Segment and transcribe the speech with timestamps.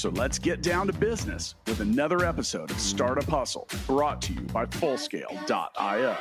[0.00, 4.40] So let's get down to business with another episode of Startup Hustle brought to you
[4.40, 6.16] by Fullscale.io.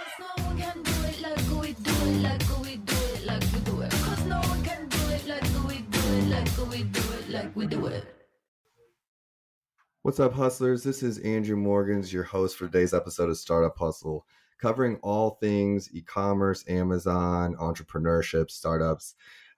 [10.02, 10.84] What's up, hustlers?
[10.84, 14.26] This is Andrew Morgans, your host for today's episode of Startup Hustle,
[14.62, 19.16] covering all things e commerce, Amazon, entrepreneurship, startups.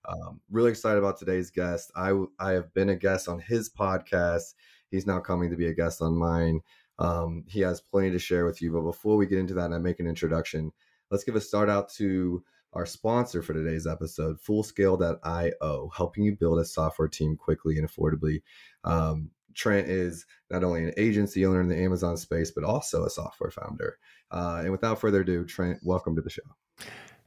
[0.07, 1.91] Um, really excited about today's guest.
[1.95, 4.53] I, I have been a guest on his podcast.
[4.89, 6.61] He's now coming to be a guest on mine.
[6.99, 8.71] Um, he has plenty to share with you.
[8.71, 10.71] But before we get into that and I make an introduction,
[11.09, 16.59] let's give a start out to our sponsor for today's episode, Fullscale.io, helping you build
[16.59, 18.41] a software team quickly and affordably.
[18.83, 23.09] Um, Trent is not only an agency owner in the Amazon space, but also a
[23.09, 23.97] software founder.
[24.31, 26.41] Uh, and without further ado, Trent, welcome to the show.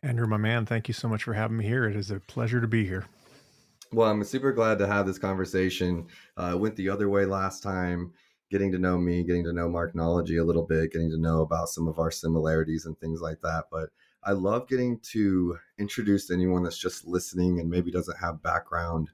[0.05, 1.87] Andrew, my man, thank you so much for having me here.
[1.87, 3.07] It is a pleasure to be here.
[3.91, 6.09] Well, I'm super glad to have this conversation.
[6.37, 8.13] Uh, went the other way last time,
[8.51, 11.71] getting to know me, getting to know Marknology a little bit, getting to know about
[11.71, 13.65] some of our similarities and things like that.
[13.73, 13.89] But
[14.23, 19.09] I love getting to introduce anyone that's just listening and maybe doesn't have background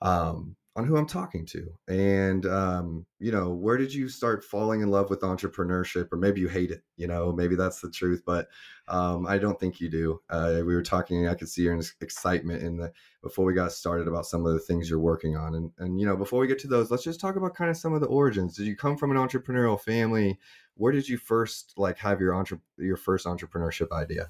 [0.00, 1.68] um, on who I'm talking to.
[1.86, 6.08] And, um, you know, where did you start falling in love with entrepreneurship?
[6.10, 8.48] Or maybe you hate it, you know, maybe that's the truth, but
[8.88, 10.20] um, I don't think you do.
[10.30, 12.90] Uh, we were talking, I could see your excitement in the,
[13.22, 15.54] before we got started about some of the things you're working on.
[15.54, 17.76] And, and, you know, before we get to those, let's just talk about kind of
[17.76, 18.56] some of the origins.
[18.56, 20.38] Did you come from an entrepreneurial family?
[20.76, 24.28] Where did you first like have your entre- your first entrepreneurship idea?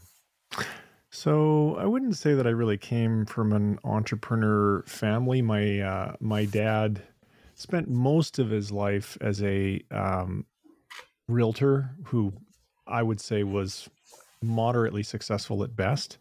[1.14, 5.42] So I wouldn't say that I really came from an entrepreneur family.
[5.42, 7.02] My uh, my dad
[7.54, 10.46] spent most of his life as a um,
[11.28, 12.32] realtor, who
[12.86, 13.90] I would say was
[14.42, 16.16] moderately successful at best.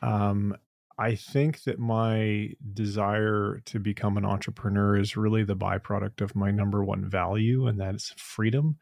[0.00, 0.56] Um,
[0.98, 6.50] I think that my desire to become an entrepreneur is really the byproduct of my
[6.50, 8.78] number one value, and that is freedom.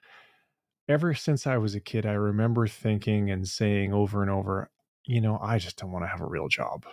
[0.89, 4.71] Ever since I was a kid, I remember thinking and saying over and over,
[5.05, 6.87] you know, I just don't want to have a real job.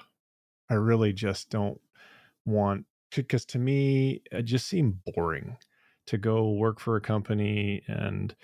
[0.69, 1.79] I really just don't
[2.45, 2.85] want
[3.15, 5.57] because to me uh, it just seemed boring
[6.07, 8.35] to go work for a company and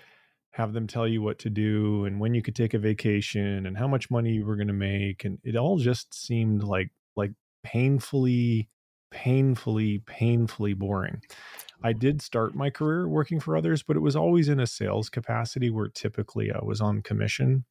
[0.52, 3.76] have them tell you what to do and when you could take a vacation and
[3.76, 7.32] how much money you were going to make and it all just seemed like like
[7.64, 8.68] painfully
[9.10, 11.22] painfully painfully boring.
[11.82, 15.08] I did start my career working for others, but it was always in a sales
[15.08, 17.64] capacity where typically I was on commission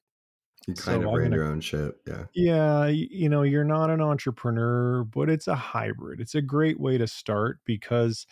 [0.67, 2.01] you kind so of ran your own ship.
[2.05, 2.25] Yeah.
[2.33, 2.87] Yeah.
[2.87, 6.19] You know, you're not an entrepreneur, but it's a hybrid.
[6.19, 8.27] It's a great way to start because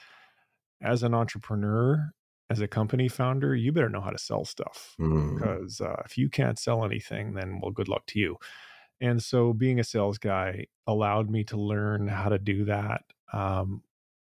[0.82, 2.12] as an entrepreneur,
[2.50, 5.36] as a company founder, you better know how to sell stuff mm.
[5.36, 8.38] because uh, if you can't sell anything, then well, good luck to you.
[9.00, 13.02] And so being a sales guy allowed me to learn how to do that
[13.34, 13.82] um,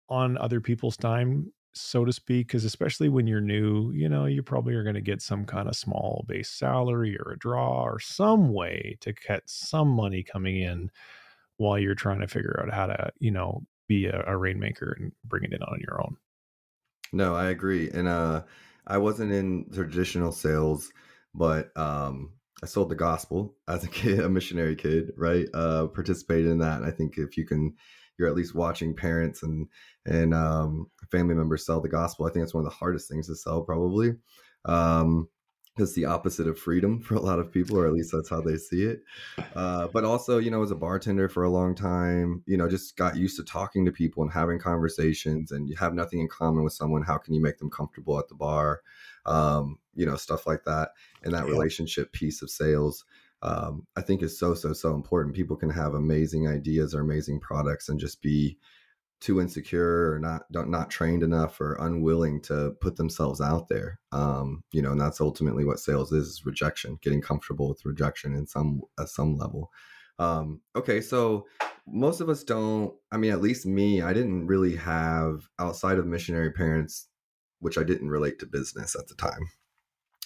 [0.10, 4.44] on other people's time so to speak, because especially when you're new, you know, you
[4.44, 8.00] probably are going to get some kind of small base salary or a draw or
[8.00, 10.92] some way to get some money coming in
[11.58, 15.14] while you're trying to figure out how to, you know, be a, a rainmaker and
[15.26, 16.18] bring it in on your own.
[17.14, 17.90] No, I agree.
[17.92, 18.44] And uh
[18.86, 20.92] I wasn't in traditional sales,
[21.34, 25.48] but um I sold the gospel as a kid, a missionary kid, right?
[25.54, 26.78] Uh participated in that.
[26.78, 27.76] And I think if you can
[28.18, 29.68] you're at least watching parents and
[30.06, 32.26] and um, family members sell the gospel.
[32.26, 34.16] I think it's one of the hardest things to sell, probably.
[34.66, 35.30] Um,
[35.80, 38.42] it's the opposite of freedom for a lot of people, or at least that's how
[38.42, 39.02] they see it.
[39.56, 42.98] Uh, but also, you know, as a bartender for a long time, you know, just
[42.98, 46.64] got used to talking to people and having conversations, and you have nothing in common
[46.64, 47.04] with someone.
[47.04, 48.82] How can you make them comfortable at the bar?
[49.26, 50.92] Um, you know, stuff like that,
[51.24, 53.04] and that relationship piece of sales
[53.42, 55.36] um, I think is so so so important.
[55.36, 58.58] People can have amazing ideas or amazing products and just be
[59.20, 64.00] too insecure or not not trained enough or unwilling to put themselves out there.
[64.12, 68.36] Um, you know, and that's ultimately what sales is: is rejection, getting comfortable with rejection
[68.36, 69.72] in some at some level.
[70.20, 71.46] Um, okay, so
[71.88, 72.94] most of us don't.
[73.12, 77.08] I mean, at least me, I didn't really have outside of missionary parents,
[77.60, 79.48] which I didn't relate to business at the time,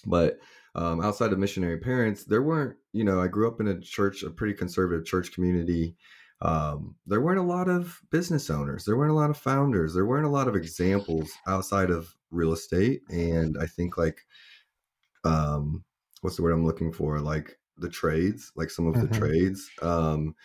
[0.05, 0.39] but
[0.75, 4.23] um, outside of missionary parents, there weren't, you know, I grew up in a church,
[4.23, 5.95] a pretty conservative church community.
[6.41, 8.85] Um, there weren't a lot of business owners.
[8.85, 9.94] There weren't a lot of founders.
[9.94, 13.01] There weren't a lot of examples outside of real estate.
[13.09, 14.25] And I think like,
[15.23, 15.83] um,
[16.21, 17.19] what's the word I'm looking for?
[17.19, 19.09] Like the trades, like some of the Mhm.
[19.09, 19.69] trades.
[19.81, 20.35] Um,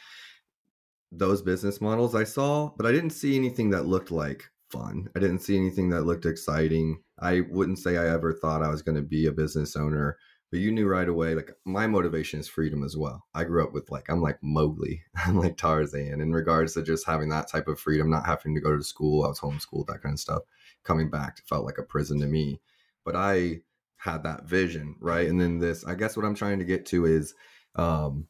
[1.12, 5.08] those business models I saw, but I didn't see anything that looked like fun.
[5.14, 7.02] I didn't see anything that looked exciting.
[7.18, 10.18] I wouldn't say I ever thought I was going to be a business owner,
[10.50, 13.24] but you knew right away, like my motivation is freedom as well.
[13.34, 17.06] I grew up with like, I'm like Mowgli, I'm like Tarzan in regards to just
[17.06, 19.24] having that type of freedom, not having to go to school.
[19.24, 20.42] I was homeschooled, that kind of stuff.
[20.84, 22.60] Coming back felt like a prison to me,
[23.04, 23.60] but I
[23.96, 25.28] had that vision, right?
[25.28, 27.34] And then this, I guess what I'm trying to get to is,
[27.74, 28.28] um,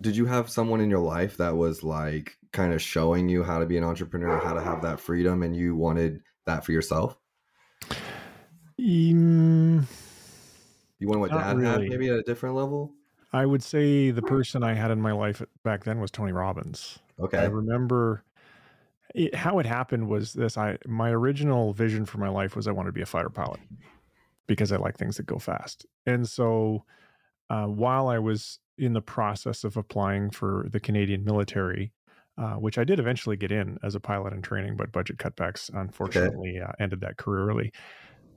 [0.00, 3.58] did you have someone in your life that was like kind of showing you how
[3.58, 7.18] to be an entrepreneur, how to have that freedom, and you wanted that for yourself?
[8.80, 9.84] Mm,
[10.98, 12.92] You wanted what dad had, maybe at a different level?
[13.32, 16.98] I would say the person I had in my life back then was Tony Robbins.
[17.20, 17.38] Okay.
[17.38, 18.24] I remember
[19.14, 22.72] it, how it happened was this I my original vision for my life was I
[22.72, 23.60] wanted to be a fighter pilot
[24.46, 25.86] because I like things that go fast.
[26.06, 26.84] And so
[27.50, 31.92] uh, while I was in the process of applying for the Canadian military,
[32.38, 35.70] uh, which I did eventually get in as a pilot in training, but budget cutbacks
[35.72, 37.72] unfortunately uh, ended that career early.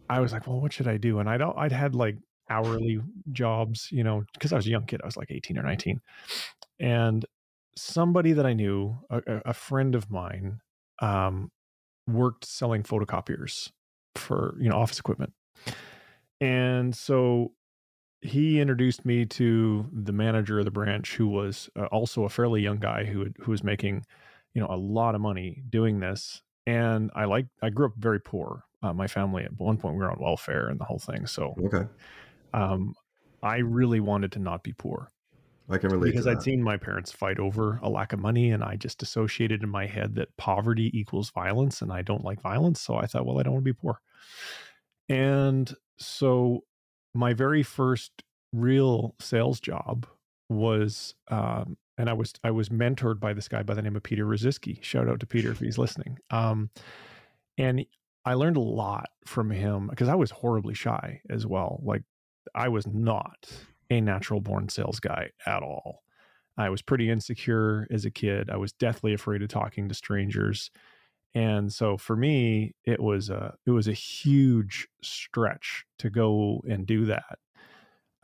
[0.10, 1.20] I was like, well, what should I do?
[1.20, 2.18] And I'd I'd had like
[2.50, 3.00] hourly
[3.32, 5.02] jobs, you know, because I was a young kid.
[5.04, 6.00] I was like 18 or 19,
[6.80, 7.26] and
[7.78, 10.60] somebody that I knew, a, a- a friend of mine,
[11.02, 11.52] um,
[12.08, 13.72] worked selling photocopiers
[14.16, 15.34] for you know office equipment,
[16.42, 17.54] and so
[18.22, 22.62] he introduced me to the manager of the branch, who was uh, also a fairly
[22.62, 24.06] young guy who had, who was making
[24.54, 26.42] you know a lot of money doing this.
[26.66, 28.66] And I like I grew up very poor.
[28.82, 31.28] Uh, my family at one point we were on welfare and the whole thing.
[31.28, 31.90] So Okay.
[32.54, 32.96] um,
[33.44, 35.10] I really wanted to not be poor
[35.70, 38.64] I can relate because I'd seen my parents fight over a lack of money, and
[38.64, 42.82] I just associated in my head that poverty equals violence, and I don't like violence.
[42.82, 44.02] So I thought, well, I don't want to be poor.
[45.08, 46.64] And so
[47.14, 48.24] my very first
[48.54, 50.08] real sales job
[50.50, 54.04] was, um, and I was I was mentored by this guy by the name of
[54.04, 54.82] Peter Roziski.
[54.84, 56.18] Shout out to Peter if he's listening.
[56.32, 56.70] Um,
[57.58, 57.86] and
[58.26, 61.82] I learned a lot from him because I was horribly shy as well.
[61.84, 62.04] Like
[62.56, 63.50] I was not
[63.90, 66.04] a natural born sales guy at all.
[66.58, 68.50] I was pretty insecure as a kid.
[68.50, 70.72] I was deathly afraid of talking to strangers.
[71.36, 76.88] And so for me, it was a it was a huge stretch to go and
[76.88, 77.40] do that.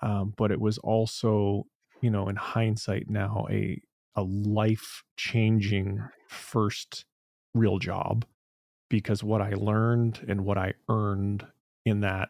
[0.01, 1.67] Um, but it was also,
[2.01, 3.81] you know, in hindsight now, a
[4.15, 7.05] a life changing first
[7.53, 8.25] real job
[8.89, 11.45] because what I learned and what I earned
[11.85, 12.29] in that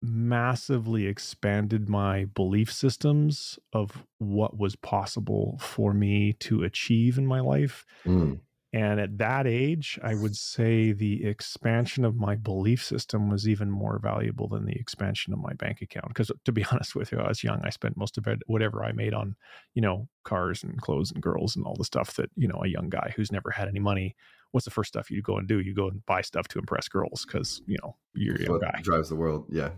[0.00, 7.40] massively expanded my belief systems of what was possible for me to achieve in my
[7.40, 7.84] life.
[8.06, 8.40] Mm,
[8.72, 13.70] And at that age, I would say the expansion of my belief system was even
[13.70, 16.08] more valuable than the expansion of my bank account.
[16.08, 17.62] Because to be honest with you, I was young.
[17.64, 19.36] I spent most of it, whatever I made on,
[19.74, 22.68] you know, cars and clothes and girls and all the stuff that, you know, a
[22.68, 24.14] young guy who's never had any money,
[24.50, 25.60] what's the first stuff you go and do?
[25.60, 28.80] You go and buy stuff to impress girls because, you know, you're a young guy.
[28.82, 29.46] drives the world.
[29.50, 29.70] Yeah.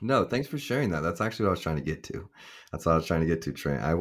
[0.00, 1.00] No, thanks for sharing that.
[1.00, 2.28] That's actually what I was trying to get to.
[2.72, 3.52] That's what I was trying to get to.
[3.52, 3.82] Trent.
[3.82, 3.94] I,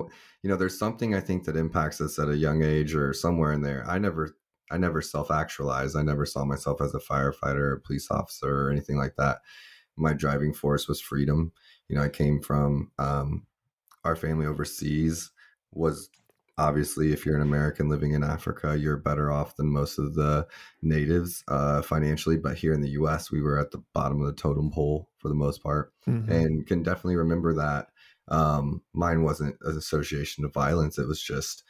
[0.43, 3.53] you know, there's something I think that impacts us at a young age or somewhere
[3.53, 3.83] in there.
[3.87, 4.35] I never,
[4.71, 5.95] I never self actualized.
[5.95, 9.39] I never saw myself as a firefighter, or police officer, or anything like that.
[9.95, 11.51] My driving force was freedom.
[11.87, 13.47] You know, I came from um,
[14.03, 15.31] our family overseas
[15.71, 16.09] was
[16.57, 20.47] obviously if you're an American living in Africa, you're better off than most of the
[20.81, 22.37] natives uh, financially.
[22.37, 25.29] But here in the U.S., we were at the bottom of the totem pole for
[25.29, 26.29] the most part, Mhm.
[26.29, 27.89] and can definitely remember that.
[28.29, 31.63] Um, mine wasn't an association of violence; it was just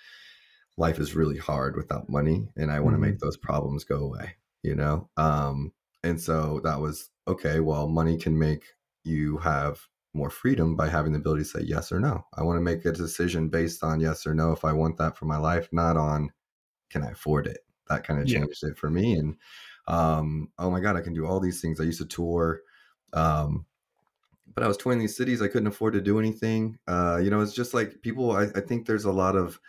[0.78, 4.36] life is really hard without money, and I want to make those problems go away.
[4.64, 7.60] You know, um, and so that was okay.
[7.60, 8.66] Well, money can make
[9.04, 12.26] you have more freedom by having the ability to say yes or no.
[12.36, 15.18] I want to make a decision based on yes or no if I want that
[15.18, 16.32] for my life, not on
[16.90, 17.60] can I afford it.
[17.90, 18.44] That kind of Yeah.
[18.44, 19.16] changed it for me.
[19.18, 19.38] And
[19.88, 21.80] um, oh my god, I can do all these things.
[21.80, 22.62] I used to tour,
[23.14, 23.66] um,
[24.56, 25.42] but I was touring these cities.
[25.42, 26.78] I couldn't afford to do anything.
[26.88, 28.32] Uh, you know, it's just like people.
[28.32, 29.60] I, I think there's a lot of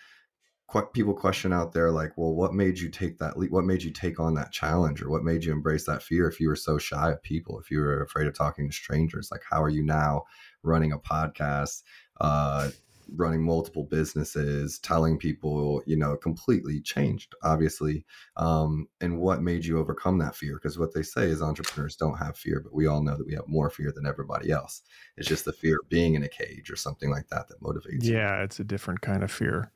[0.71, 3.51] que- people question out there like, well, what made you take that leap?
[3.51, 6.29] What made you take on that challenge, or what made you embrace that fear?
[6.29, 9.29] If you were so shy of people, if you were afraid of talking to strangers,
[9.31, 10.25] like how are you now
[10.63, 11.83] running a podcast?
[12.21, 12.71] Uh,
[13.15, 18.05] running multiple businesses telling people you know completely changed obviously
[18.37, 20.55] um, and what made you overcome that fear?
[20.55, 23.35] Because what they say is entrepreneurs don't have fear but we all know that we
[23.35, 24.83] have more fear than everybody else.
[25.17, 28.05] It's just the fear of being in a cage or something like that that motivates
[28.05, 28.15] you.
[28.15, 29.73] Yeah, it's a different kind of fear.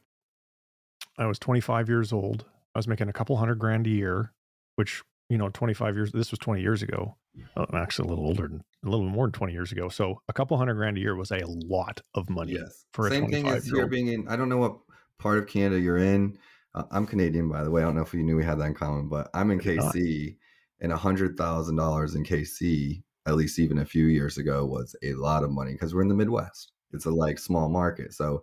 [1.18, 2.44] I was 25 years old.
[2.75, 4.32] I was making a couple hundred grand a year,
[4.76, 7.16] which, you know, 25 years, this was 20 years ago.
[7.56, 9.88] I'm actually a little older, than, a little more than 20 years ago.
[9.88, 12.85] So a couple hundred grand a year was a lot of money Yes.
[12.92, 14.76] for a Same thing as here being in, I don't know what
[15.18, 16.37] part of Canada you're in.
[16.75, 17.82] Uh, I'm Canadian, by the way.
[17.82, 19.62] I don't know if you knew we had that in common, but I'm in I
[19.62, 19.94] did not.
[19.94, 20.37] KC,
[20.80, 25.44] and a $100,000 in KC, at least even a few years ago, was a lot
[25.44, 26.72] of money because we're in the Midwest.
[26.92, 28.12] It's a like small market.
[28.12, 28.42] So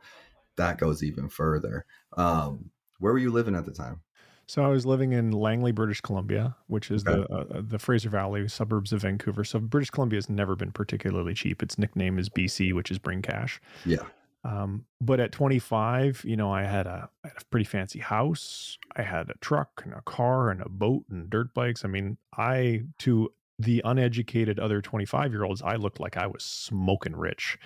[0.58, 1.86] that goes even further.
[2.18, 4.02] Um, where were you living at the time?
[4.48, 7.22] So I was living in Langley, British Columbia, which is Okay.
[7.22, 9.44] the uh, the Fraser Valley suburbs of Vancouver.
[9.44, 11.62] So British Columbia has never been particularly cheap.
[11.62, 13.62] Its nickname is BC, which is bring cash.
[13.86, 14.08] Yeah.
[14.44, 18.78] Um, but at 25, you know, I had a, I had a pretty fancy house.
[18.96, 21.84] I had a truck and a car and a boat and dirt bikes.
[21.84, 26.44] I mean, I to the uneducated other 25 year olds, I looked like I was
[26.44, 27.60] smoking rich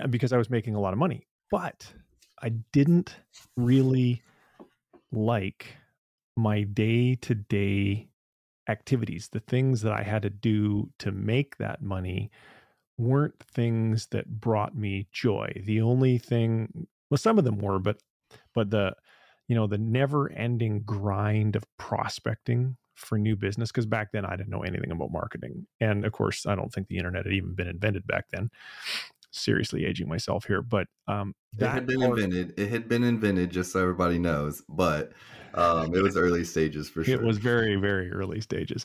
[0.00, 1.26] uh, because I was making a lot of money.
[1.50, 1.92] But
[2.42, 3.16] I didn't
[3.56, 4.22] really
[5.12, 5.76] like
[6.36, 8.08] my day to day
[8.68, 12.30] activities, the things that I had to do to make that money
[12.96, 15.52] weren't things that brought me joy.
[15.64, 17.98] The only thing, well, some of them were, but,
[18.54, 18.94] but the,
[19.48, 23.70] you know, the never ending grind of prospecting for new business.
[23.72, 25.66] Cause back then I didn't know anything about marketing.
[25.80, 28.50] And of course, I don't think the internet had even been invented back then.
[29.30, 32.58] Seriously aging myself here, but um, It had been part- invented.
[32.58, 35.10] It had been invented, just so everybody knows, but
[35.54, 37.14] um, it was early stages for sure.
[37.14, 38.84] It was very, very early stages.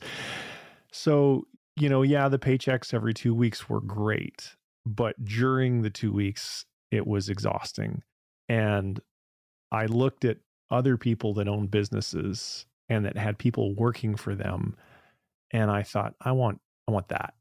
[0.92, 4.56] So, you know, yeah, the paychecks every two weeks were great,
[4.88, 8.02] but during the two weeks, it was exhausting.
[8.48, 9.00] And
[9.72, 10.38] I looked at
[10.72, 14.76] other people that own businesses and that had people working for them.
[15.52, 17.34] And I thought, I want, I want that.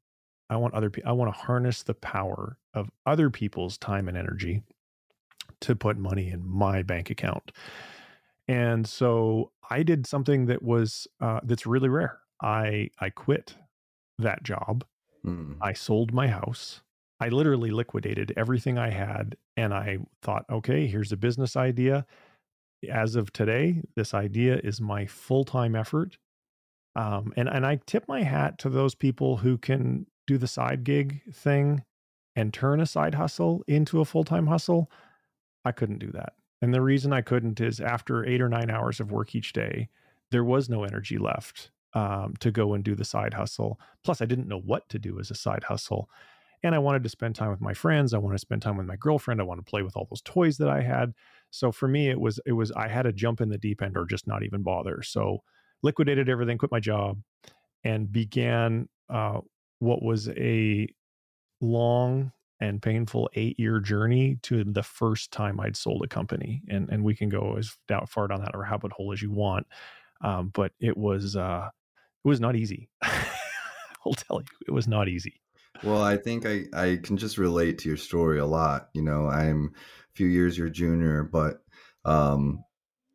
[0.51, 4.17] I want other people, I want to harness the power of other people's time and
[4.17, 4.63] energy
[5.61, 7.53] to put money in my bank account.
[8.47, 12.21] And so I did something that was uh, that's really rare.
[12.41, 13.57] I I quit
[14.19, 14.85] that job.
[15.25, 15.57] Mm.
[15.61, 16.81] I sold my house.
[17.21, 22.07] I literally liquidated everything I had, and I thought, okay, here's a business idea.
[22.91, 26.19] As of today, this idea is my full time effort.
[26.97, 30.85] Um, and and I tip my hat to those people who can do the side
[30.85, 31.83] gig thing
[32.37, 34.91] and turn a side hustle into a full time hustle.
[35.65, 36.35] I couldn't do that.
[36.63, 39.89] And the reason I couldn't is after eight or nine hours of work each day,
[40.31, 43.81] there was no energy left um, to go and do the side hustle.
[44.05, 46.09] Plus, I didn't know what to do as a side hustle.
[46.63, 48.13] And I wanted to spend time with my friends.
[48.13, 49.41] I wanted to spend time with my girlfriend.
[49.41, 51.15] I wanted to play with all those toys that I had.
[51.51, 53.97] So for me, it was it was I had to jump in the deep end
[53.97, 55.03] or just not even bother.
[55.03, 55.43] So
[55.83, 57.19] liquidated everything, quit my job,
[57.85, 59.41] and began uh,
[59.79, 60.89] what was a
[61.61, 66.63] long and painful eight year journey to the first time I'd sold a company.
[66.69, 67.77] And and we can go as
[68.09, 69.67] far down that rabbit hole as you want.
[70.21, 71.69] Um, but it was uh,
[72.25, 72.89] it was not easy.
[73.03, 75.41] I'll tell you, it was not easy.
[75.85, 78.89] Well, I think I, I can just relate to your story a lot.
[78.95, 79.73] You know, I'm
[80.19, 81.63] few years your junior, but
[82.05, 82.65] um,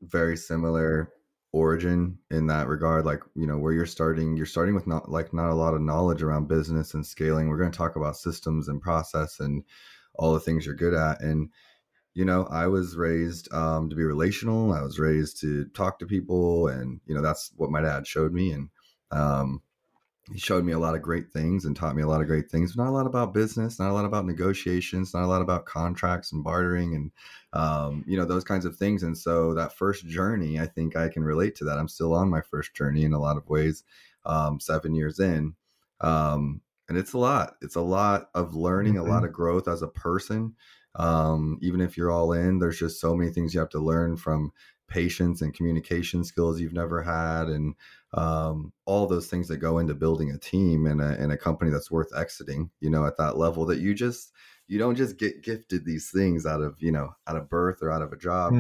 [0.02, 1.12] very similar
[1.52, 3.06] origin in that regard.
[3.06, 5.82] Like, you know, where you're starting, you're starting with not like not a lot of
[5.82, 7.50] knowledge around business and scaling.
[7.50, 9.64] We're going to talk about systems and process and
[10.16, 11.22] all the things you're good at.
[11.22, 11.50] And
[12.14, 14.74] you know, I was raised um, to be relational.
[14.74, 18.32] I was raised to talk to people, and you know, that's what my dad showed
[18.32, 18.52] me.
[18.52, 18.70] And
[19.12, 19.62] um,
[20.32, 22.50] he showed me a lot of great things and taught me a lot of great
[22.50, 22.76] things.
[22.76, 26.32] Not a lot about business, not a lot about negotiations, not a lot about contracts
[26.32, 27.12] and bartering, and
[27.52, 29.04] um, you know, those kinds of things.
[29.04, 31.78] And so that first journey, I think I can relate to that.
[31.78, 33.84] I'm still on my first journey in a lot of ways,
[34.26, 35.56] um, seven years in.
[36.00, 37.56] Um, and it's a lot.
[37.62, 40.56] It's a lot of learning, a lot of growth as a person
[40.96, 44.16] um, even if you're all in there's just so many things you have to learn
[44.16, 44.52] from
[44.88, 47.74] patience and communication skills you've never had and
[48.14, 51.72] um, all those things that go into building a team and a, and a company
[51.72, 54.32] that's worth exiting you know at that level that you just
[54.68, 57.92] you don't just get gifted these things out of you know out of birth or
[57.92, 58.54] out of a job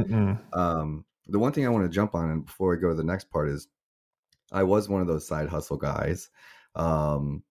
[0.54, 3.04] um, the one thing i want to jump on and before we go to the
[3.04, 3.68] next part is
[4.52, 6.30] i was one of those side hustle guys
[6.76, 7.44] um,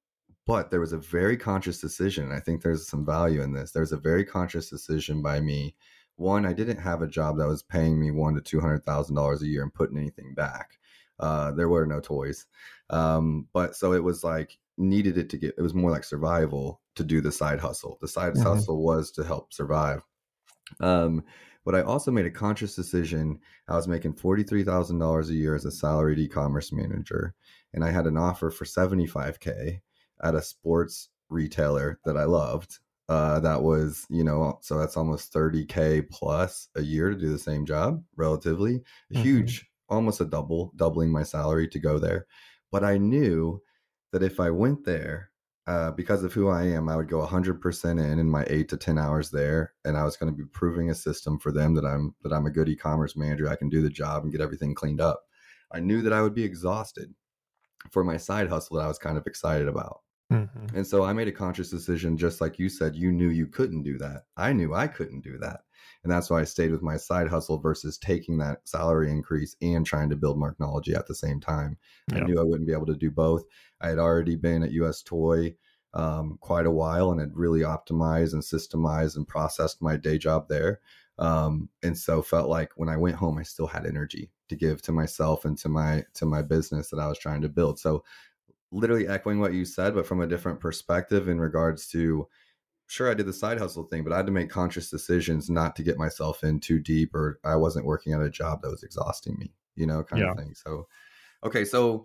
[0.47, 2.32] but there was a very conscious decision.
[2.32, 3.71] I think there's some value in this.
[3.71, 5.76] There's a very conscious decision by me.
[6.16, 9.14] One, I didn't have a job that was paying me one to two hundred thousand
[9.14, 10.78] dollars a year and putting anything back.
[11.21, 12.47] Uh, there were no toys,
[12.90, 15.54] um, but so it was like needed it to get.
[15.57, 17.99] It was more like survival to do the side hustle.
[18.00, 18.42] The side mm-hmm.
[18.42, 20.02] hustle was to help survive.
[20.81, 21.23] Um,
[21.64, 23.38] but I also made a conscious decision.
[23.69, 27.35] I was making $43,000 a year as a salaried e commerce manager,
[27.73, 29.81] and I had an offer for 75K
[30.23, 32.78] at a sports retailer that I loved.
[33.09, 37.38] Uh, that was, you know, so that's almost 30K plus a year to do the
[37.38, 39.23] same job, relatively mm-hmm.
[39.23, 42.26] huge, almost a double, doubling my salary to go there.
[42.70, 43.61] But I knew
[44.12, 45.30] that if I went there,
[45.66, 48.76] uh, because of who I am, I would go 100% in in my eight to
[48.76, 51.84] 10 hours there, and I was going to be proving a system for them that
[51.84, 53.49] I'm that I'm a good e-commerce manager.
[53.49, 55.22] I can do the job and get everything cleaned up.
[55.70, 57.14] I knew that I would be exhausted
[57.90, 60.00] for my side hustle that I was kind of excited about.
[60.32, 60.76] Mm-hmm.
[60.76, 63.82] And so I made a conscious decision, just like you said, you knew you couldn't
[63.82, 64.24] do that.
[64.36, 65.60] I knew I couldn't do that.
[66.02, 69.86] And that's why I stayed with my side hustle versus taking that salary increase and
[69.86, 71.76] trying to build Marknology at the same time.
[72.12, 73.44] I knew I wouldn't be able to do both.
[73.80, 75.54] I had already been at US Toy
[75.94, 80.48] um, quite a while and had really optimized and systemized and processed my day job
[80.48, 80.80] there.
[81.18, 84.82] Um, and so felt like when I went home, I still had energy to give
[84.82, 87.78] to myself and to my to my business that I was trying to build.
[87.78, 88.02] So
[88.72, 92.26] literally echoing what you said, but from a different perspective in regards to
[92.86, 95.76] sure I did the side hustle thing, but I had to make conscious decisions not
[95.76, 98.82] to get myself in too deep or I wasn't working at a job that was
[98.82, 100.32] exhausting me, you know, kind yeah.
[100.32, 100.54] of thing.
[100.54, 100.86] So
[101.44, 102.04] okay, so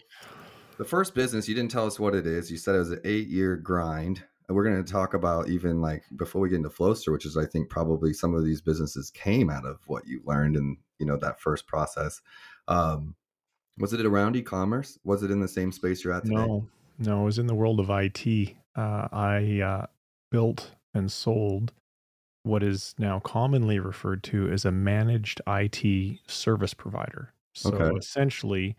[0.78, 2.52] the first business, you didn't tell us what it is.
[2.52, 4.24] You said it was an eight year grind.
[4.48, 7.36] And we're going to talk about even like before we get into Flowster, which is
[7.36, 11.06] I think probably some of these businesses came out of what you learned in you
[11.06, 12.22] know that first process.
[12.70, 13.16] Um,
[13.78, 14.98] was it around e-commerce?
[15.04, 16.36] Was it in the same space you're at today?
[16.36, 16.68] No,
[17.00, 18.56] no, it was in the world of IT.
[18.76, 19.86] Uh, I uh,
[20.32, 21.74] built and sold
[22.44, 27.34] what is now commonly referred to as a managed IT service provider.
[27.54, 27.98] So okay.
[27.98, 28.76] essentially,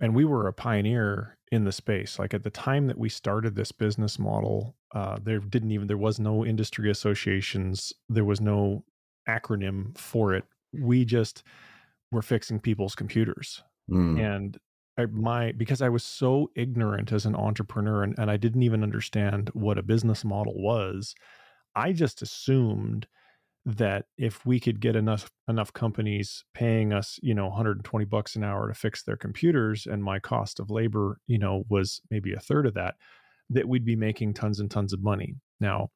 [0.00, 3.54] and we were a pioneer in the space like at the time that we started
[3.54, 8.82] this business model uh, there didn't even there was no industry associations there was no
[9.28, 11.42] acronym for it we just
[12.12, 14.20] were fixing people's computers mm.
[14.20, 14.58] and
[14.98, 18.82] I, my because i was so ignorant as an entrepreneur and, and i didn't even
[18.82, 21.14] understand what a business model was
[21.74, 23.06] i just assumed
[23.64, 28.42] that if we could get enough enough companies paying us you know 120 bucks an
[28.42, 32.40] hour to fix their computers and my cost of labor you know was maybe a
[32.40, 32.94] third of that
[33.50, 35.90] that we'd be making tons and tons of money now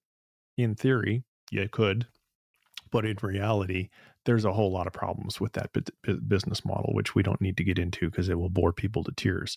[0.57, 2.07] in theory you could
[2.93, 3.89] but in reality
[4.27, 5.71] there's a whole lot of problems with that
[6.29, 9.13] business model which we don't need to get into because it will bore people to
[9.13, 9.57] tears.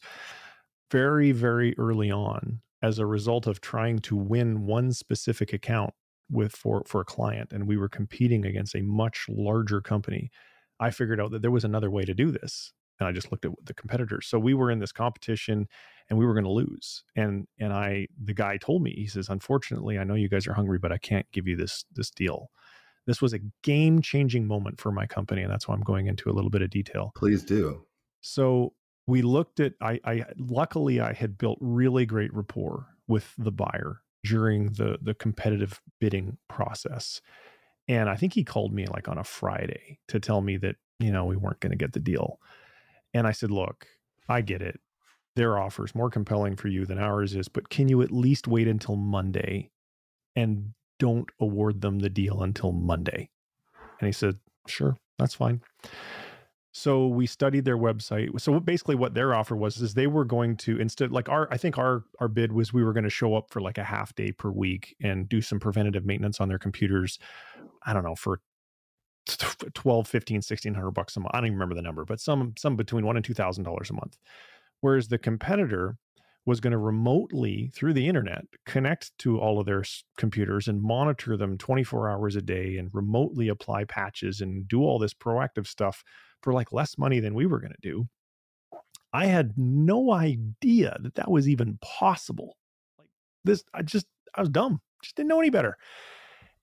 [0.91, 5.93] Very very early on as a result of trying to win one specific account
[6.31, 10.29] with for for a client and we were competing against a much larger company
[10.79, 13.45] i figured out that there was another way to do this and i just looked
[13.45, 14.27] at the competitors.
[14.27, 15.67] So we were in this competition
[16.09, 17.03] and we were going to lose.
[17.15, 20.53] And and i the guy told me he says unfortunately i know you guys are
[20.53, 22.49] hungry but i can't give you this this deal
[23.07, 26.29] this was a game changing moment for my company and that's why i'm going into
[26.29, 27.83] a little bit of detail please do
[28.21, 28.73] so
[29.07, 34.01] we looked at i i luckily i had built really great rapport with the buyer
[34.23, 37.21] during the the competitive bidding process.
[37.87, 41.11] And I think he called me like on a Friday to tell me that, you
[41.11, 42.39] know, we weren't going to get the deal.
[43.13, 43.87] And I said, "Look,
[44.27, 44.79] I get it.
[45.35, 48.47] Their offer is more compelling for you than ours is, but can you at least
[48.47, 49.71] wait until Monday
[50.35, 53.29] and don't award them the deal until Monday?"
[53.99, 55.61] And he said, "Sure, that's fine."
[56.71, 58.39] So we studied their website.
[58.39, 61.57] So basically what their offer was is they were going to instead like our I
[61.57, 64.13] think our our bid was we were going to show up for like a half
[64.15, 67.17] day per week and do some preventative maintenance on their computers.
[67.85, 68.39] I don't know for
[69.73, 71.31] 12 15 1600 bucks a month.
[71.33, 73.93] I don't even remember the number, but some some between 1 and 2000 dollars a
[73.93, 74.17] month.
[74.81, 75.97] Whereas the competitor
[76.49, 79.83] was going to remotely through the internet connect to all of their
[80.17, 84.97] computers and monitor them 24 hours a day and remotely apply patches and do all
[84.97, 86.03] this proactive stuff
[86.41, 88.07] for like less money than we were going to do.
[89.13, 92.57] I had no idea that that was even possible.
[92.97, 93.09] Like
[93.43, 95.77] this, I just, I was dumb, just didn't know any better.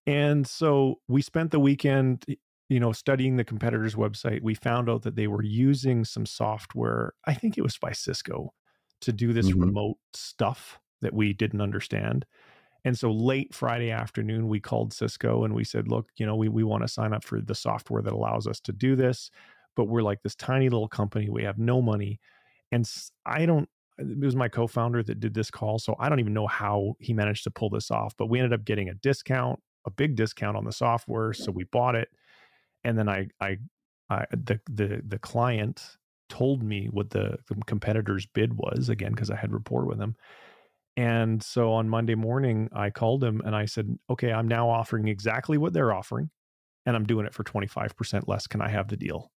[0.05, 2.25] And so we spent the weekend,
[2.69, 4.43] you know, studying the competitor's website.
[4.43, 8.53] We found out that they were using some software, I think it was by Cisco,
[9.03, 9.61] to do this mm-hmm.
[9.61, 12.25] remote stuff that we didn't understand.
[12.85, 16.49] And so late Friday afternoon, we called Cisco and we said, look, you know, we,
[16.49, 19.31] we want to sign up for the software that allows us to do this
[19.77, 21.29] but we're like this tiny little company.
[21.29, 22.19] We have no money.
[22.73, 22.91] And
[23.25, 26.47] I don't, it was my co-founder that did this call, so I don't even know
[26.47, 28.15] how he managed to pull this off.
[28.17, 31.65] But we ended up getting a discount, a big discount on the software, so we
[31.65, 32.09] bought it,
[32.85, 33.57] and then I, I,
[34.11, 35.97] I the the the client
[36.29, 40.17] told me what the, the competitor's bid was again because I had rapport with him.
[40.97, 45.09] And so on Monday morning, I called him and I said, "Okay, I'm now offering
[45.09, 46.31] exactly what they're offering,
[46.87, 48.47] and I'm doing it for 25% less.
[48.47, 49.31] Can I have the deal?"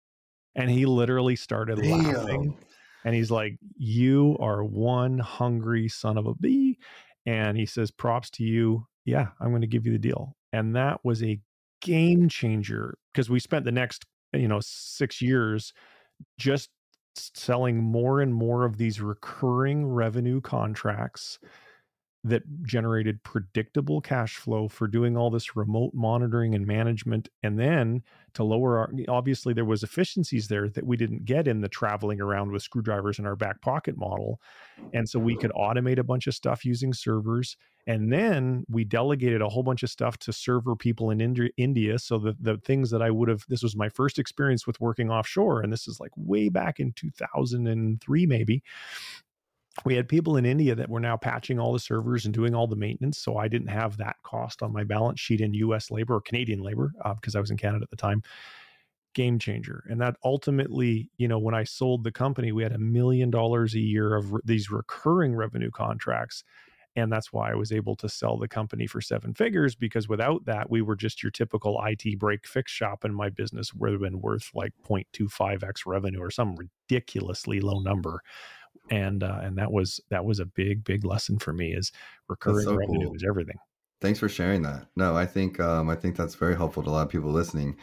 [0.55, 2.03] And he literally started Damn.
[2.03, 2.57] laughing.
[3.05, 6.77] And he's like, You are one hungry son of a bee.
[7.25, 8.85] And he says, Props to you.
[9.05, 10.35] Yeah, I'm going to give you the deal.
[10.51, 11.39] And that was a
[11.81, 15.73] game changer because we spent the next, you know, six years
[16.37, 16.69] just
[17.15, 21.39] selling more and more of these recurring revenue contracts
[22.23, 28.03] that generated predictable cash flow for doing all this remote monitoring and management and then
[28.33, 32.19] to lower our obviously there was efficiencies there that we didn't get in the traveling
[32.19, 34.41] around with screwdrivers in our back pocket model
[34.93, 37.55] and so we could automate a bunch of stuff using servers
[37.87, 42.17] and then we delegated a whole bunch of stuff to server people in India so
[42.17, 45.61] the the things that I would have this was my first experience with working offshore
[45.61, 48.61] and this is like way back in 2003 maybe
[49.85, 52.67] we had people in India that were now patching all the servers and doing all
[52.67, 53.17] the maintenance.
[53.17, 56.61] So I didn't have that cost on my balance sheet in US labor or Canadian
[56.61, 58.23] labor uh, because I was in Canada at the time.
[59.15, 59.83] Game changer.
[59.89, 63.73] And that ultimately, you know, when I sold the company, we had a million dollars
[63.73, 66.43] a year of re- these recurring revenue contracts.
[66.95, 70.45] And that's why I was able to sell the company for seven figures because without
[70.45, 74.01] that, we were just your typical IT break fix shop, and my business would have
[74.01, 78.21] been worth like 0.25x revenue or some ridiculously low number
[78.89, 81.91] and uh, and that was that was a big big lesson for me is
[82.27, 83.15] recurring so revenue cool.
[83.15, 83.57] is everything.
[84.01, 84.87] Thanks for sharing that.
[84.95, 87.77] No i think um, i think that's very helpful to a lot of people listening.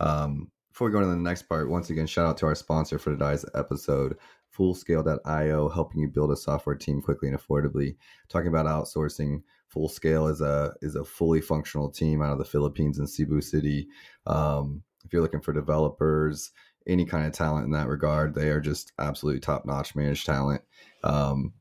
[0.00, 2.98] Um, before we go to the next part once again shout out to our sponsor
[2.98, 4.16] for today's episode
[4.56, 7.96] fullscale.io helping you build a software team quickly and affordably.
[8.28, 9.42] Talking about outsourcing
[9.74, 13.88] fullscale is a is a fully functional team out of the philippines in cebu city.
[14.26, 16.50] Um, if you're looking for developers
[16.88, 18.34] any kind of talent in that regard.
[18.34, 20.62] They are just absolutely top notch managed talent.
[21.04, 21.52] Um,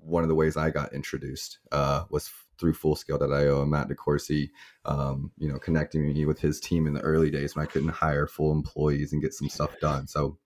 [0.00, 4.50] one of the ways I got introduced uh, was through Fullscale.io and Matt DeCoursey,
[4.84, 7.88] um, you know, connecting me with his team in the early days when I couldn't
[7.88, 10.06] hire full employees and get some stuff done.
[10.06, 10.38] So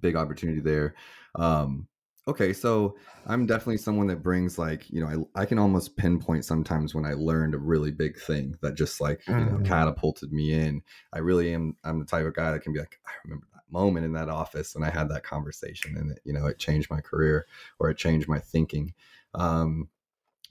[0.00, 0.94] big opportunity there.
[1.34, 1.88] Um,
[2.28, 2.96] okay, so
[3.26, 7.04] I'm definitely someone that brings like, you know, I, I can almost pinpoint sometimes when
[7.04, 9.38] I learned a really big thing that just like, mm-hmm.
[9.38, 9.66] you know, mm.
[9.66, 10.82] catapulted me in.
[11.12, 14.06] I really am, I'm the type of guy that can be like, I remember moment
[14.06, 17.00] in that office and I had that conversation and it, you know it changed my
[17.00, 17.46] career
[17.78, 18.94] or it changed my thinking.
[19.34, 19.88] Um,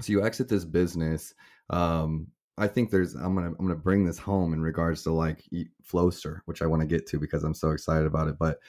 [0.02, 1.34] so you exit this business.
[1.70, 5.44] Um, I think there's I'm gonna I'm gonna bring this home in regards to like
[5.90, 8.38] Flowster, which I want to get to because I'm so excited about it.
[8.38, 8.60] But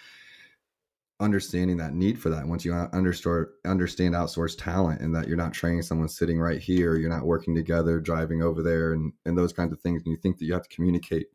[1.21, 5.53] understanding that need for that once you understand understand outsourced talent and that you're not
[5.53, 9.53] training someone sitting right here, you're not working together, driving over there, and and those
[9.53, 11.27] kinds of things, and you think that you have to communicate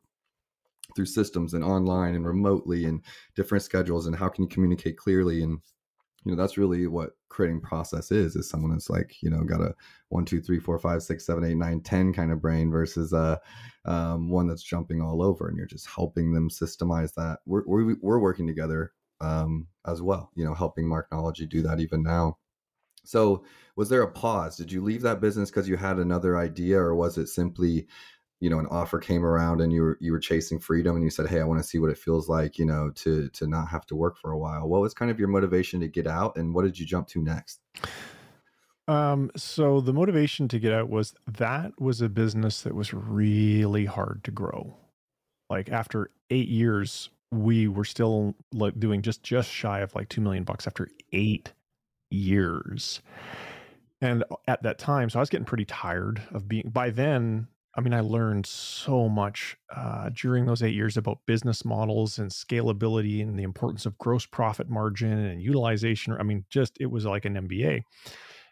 [0.95, 3.02] through systems and online and remotely and
[3.36, 5.60] different schedules and how can you communicate clearly and
[6.25, 9.62] you know that's really what creating process is is someone that's like you know got
[9.62, 9.73] a
[10.10, 13.39] one two three four five six seven eight nine ten kind of brain versus a
[13.86, 17.39] um, one that's jumping all over and you're just helping them systemize that.
[17.45, 22.04] We're, we're, we're working together um, as well you know helping marknology do that even
[22.04, 22.38] now.
[23.06, 24.58] So was there a pause?
[24.58, 27.88] Did you leave that business because you had another idea or was it simply
[28.39, 31.10] you know an offer came around and you were you were chasing freedom and you
[31.10, 33.67] said hey i want to see what it feels like you know to to not
[33.67, 34.67] have to work for a while.
[34.67, 37.21] What was kind of your motivation to get out and what did you jump to
[37.21, 37.60] next?
[38.88, 43.86] Um so the motivation to get out was that was a business that was really
[43.86, 44.78] hard to grow.
[45.49, 50.21] Like after 8 years we were still like doing just just shy of like 2
[50.21, 51.52] million bucks after 8
[52.10, 53.02] years.
[54.02, 57.82] And at that time so i was getting pretty tired of being by then I
[57.82, 63.21] mean, I learned so much uh, during those eight years about business models and scalability
[63.21, 66.15] and the importance of gross profit margin and utilization.
[66.19, 67.84] I mean, just it was like an MBA.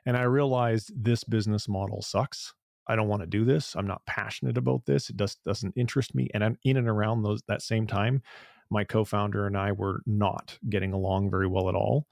[0.05, 2.53] And I realized this business model sucks.
[2.87, 3.75] I don't want to do this.
[3.75, 5.09] I'm not passionate about this.
[5.09, 6.29] It just doesn't interest me.
[6.33, 8.21] And in and around those that same time,
[8.69, 12.05] my co-founder and I were not getting along very well at all.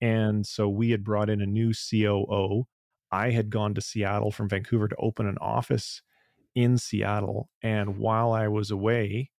[0.00, 2.66] And so we had brought in a new COO.
[3.10, 6.00] I had gone to Seattle from Vancouver to open an office
[6.54, 7.50] in Seattle.
[7.62, 9.30] And while I was away,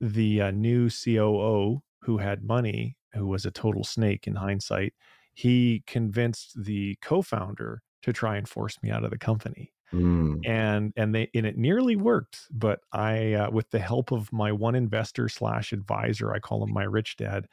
[0.00, 4.94] the uh, new COO who had money, who was a total snake in hindsight,
[5.34, 9.72] he convinced the co-founder to try and force me out of the company.
[9.92, 10.44] Mm.
[10.44, 14.50] And and they and it nearly worked, but I, uh, with the help of my
[14.50, 17.46] one investor slash advisor, I call him my rich dad.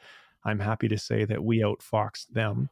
[0.44, 2.70] I'm happy to say that we outfoxed them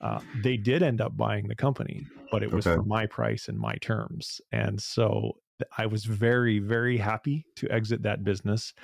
[0.00, 2.76] Uh, they did end up buying the company, but it was Okay.
[2.76, 4.40] for my price and my terms.
[4.52, 5.38] And so
[5.76, 8.74] I was very, very happy to exit that business.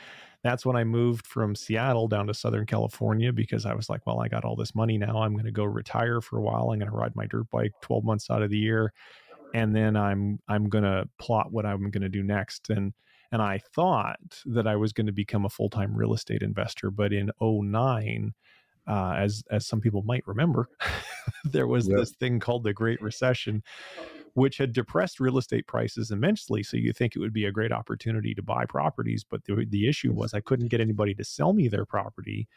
[0.43, 4.21] That's when I moved from Seattle down to Southern California because I was like, well,
[4.21, 5.23] I got all this money now.
[5.23, 6.71] I'm going to go retire for a while.
[6.71, 8.93] I'm going to ride my dirt bike 12 months out of the year.
[9.53, 12.71] And then I'm I'm going to plot what I'm going to do next.
[12.71, 12.95] And
[13.33, 17.13] and I thought that I was going to become a full-time real estate investor, but
[17.13, 18.33] in 09
[18.87, 20.69] uh, as as some people might remember,
[21.45, 21.99] there was Yep.
[21.99, 23.63] this thing called the Great Recession,
[24.35, 26.63] which had depressed real estate prices immensely.
[26.63, 29.89] So you think it would be a great opportunity to buy properties, but the the
[29.89, 32.49] issue was I couldn't get anybody to sell me their property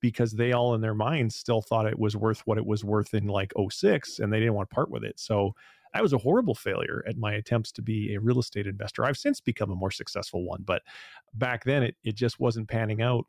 [0.00, 3.14] because they all in their minds still thought it was worth what it was worth
[3.14, 5.18] in like 06 and they didn't want to part with it.
[5.18, 5.54] So
[5.94, 9.04] I was a horrible failure at my attempts to be a real estate investor.
[9.04, 10.82] I've since become a more successful one, but
[11.34, 13.26] back then it it just wasn't panning out.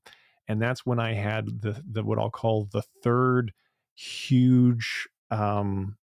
[0.48, 3.54] And that's when I had the the what I'll call the third
[3.96, 5.98] huge um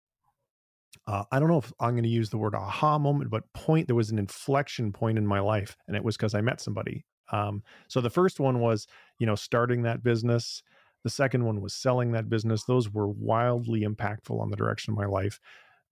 [1.12, 3.87] uh, I don't know if I'm going to use the word aha moment, but point,
[3.87, 7.05] there was an inflection point in my life, and it was because I met somebody.
[7.31, 8.87] Um, so the first one was,
[9.18, 10.62] you know, starting that business.
[11.05, 12.64] The second one was selling that business.
[12.64, 15.38] Those were wildly impactful on the direction of my life.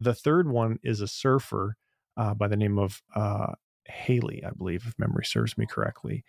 [0.00, 1.76] The third one is a surfer
[2.16, 3.52] uh, by the name of uh,
[3.84, 6.24] Haley, I believe, if memory serves me correctly.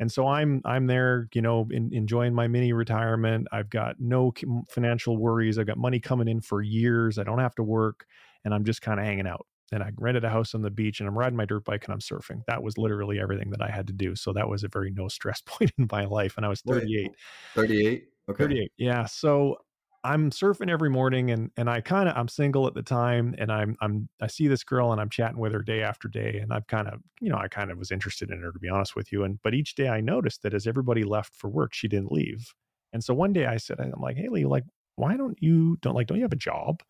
[0.00, 3.48] And so I'm I'm there, you know, in, enjoying my mini retirement.
[3.52, 4.32] I've got no
[4.70, 5.58] financial worries.
[5.58, 7.18] I've got money coming in for years.
[7.18, 8.06] I don't have to work,
[8.44, 9.46] and I'm just kind of hanging out.
[9.72, 11.92] And I rented a house on the beach, and I'm riding my dirt bike and
[11.92, 12.42] I'm surfing.
[12.48, 14.16] That was literally everything that I had to do.
[14.16, 16.36] So that was a very no stress point in my life.
[16.36, 17.12] And I was 38.
[17.54, 18.08] 38?
[18.30, 18.44] Okay.
[18.44, 19.56] 38 yeah so
[20.04, 23.50] i'm surfing every morning and and i kind of i'm single at the time and
[23.50, 26.52] i'm i'm i see this girl and i'm chatting with her day after day and
[26.52, 28.94] i've kind of you know i kind of was interested in her to be honest
[28.94, 31.88] with you and but each day i noticed that as everybody left for work she
[31.88, 32.54] didn't leave
[32.92, 36.06] and so one day i said i'm like haley like why don't you don't like
[36.06, 36.82] don't you have a job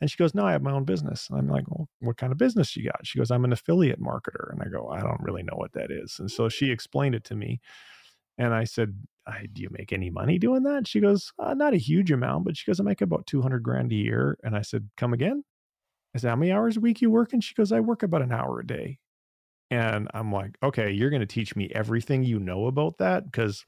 [0.00, 2.32] and she goes no i have my own business and i'm like well what kind
[2.32, 5.20] of business you got she goes i'm an affiliate marketer and i go i don't
[5.20, 7.60] really know what that is and so she explained it to me
[8.38, 8.94] and I said,
[9.26, 10.86] I, Do you make any money doing that?
[10.86, 13.92] She goes, uh, Not a huge amount, but she goes, I make about 200 grand
[13.92, 14.38] a year.
[14.42, 15.42] And I said, Come again?
[16.14, 17.32] I said, How many hours a week you work?
[17.32, 18.98] And she goes, I work about an hour a day.
[19.70, 23.66] And I'm like, Okay, you're going to teach me everything you know about that because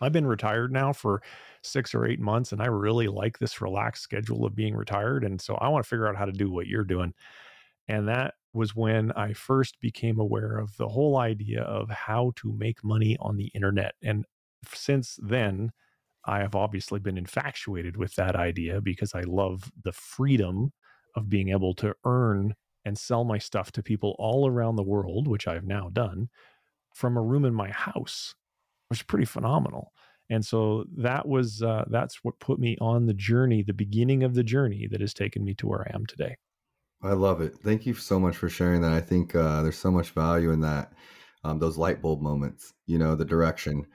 [0.00, 1.22] I've been retired now for
[1.62, 5.24] six or eight months and I really like this relaxed schedule of being retired.
[5.24, 7.14] And so I want to figure out how to do what you're doing.
[7.88, 12.52] And that was when I first became aware of the whole idea of how to
[12.52, 13.94] make money on the internet.
[14.02, 14.24] And
[14.72, 15.72] since then,
[16.24, 20.72] I have obviously been infatuated with that idea because I love the freedom
[21.14, 22.54] of being able to earn
[22.84, 26.28] and sell my stuff to people all around the world, which I've now done
[26.94, 28.34] from a room in my house,
[28.90, 29.92] is pretty phenomenal.
[30.28, 34.34] And so that was uh, that's what put me on the journey, the beginning of
[34.34, 36.36] the journey that has taken me to where I am today.
[37.02, 37.54] I love it.
[37.62, 38.92] Thank you so much for sharing that.
[38.92, 40.92] I think uh, there's so much value in that.
[41.44, 43.86] Um, those light bulb moments, you know, the direction.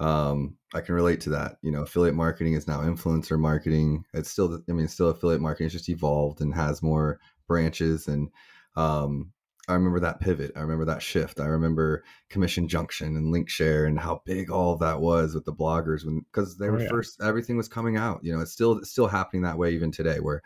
[0.00, 1.58] Um, I can relate to that.
[1.62, 4.04] You know, affiliate marketing is now influencer marketing.
[4.12, 5.66] It's still, I mean, it's still affiliate marketing.
[5.66, 8.08] It's just evolved and has more branches.
[8.08, 8.28] And
[8.76, 9.32] um,
[9.68, 10.52] I remember that pivot.
[10.56, 11.40] I remember that shift.
[11.40, 16.04] I remember Commission Junction and Linkshare and how big all that was with the bloggers
[16.04, 16.88] when because they Oh, were yeah.
[16.88, 17.20] first.
[17.20, 18.20] Everything was coming out.
[18.22, 20.42] You know, it's still it's still happening that way even today, where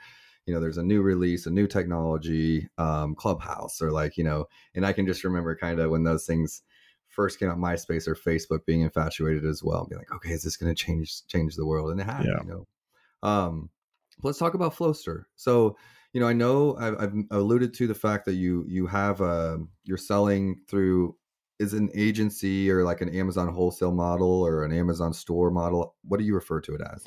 [0.47, 4.47] you know there's a new release a new technology um clubhouse or like you know
[4.75, 6.63] and i can just remember kind of when those things
[7.09, 10.57] first came out myspace or facebook being infatuated as well be like okay is this
[10.57, 12.41] going to change change the world and it has Yeah.
[12.41, 12.67] you know
[13.23, 13.71] um
[14.23, 15.77] let's talk about flowster so
[16.13, 19.59] you know i know I've, I've alluded to the fact that you you have uh
[19.85, 21.17] you're selling through
[21.59, 26.19] is an agency or like an amazon wholesale model or an amazon store model what
[26.19, 27.05] do you refer to it as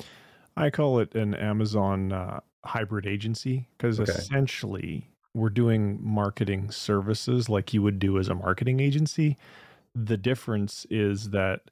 [0.56, 4.12] I call it an Amazon uh, hybrid agency because Okay.
[4.12, 9.36] essentially we're doing marketing services like you would do as a marketing agency.
[9.96, 11.62] The difference is that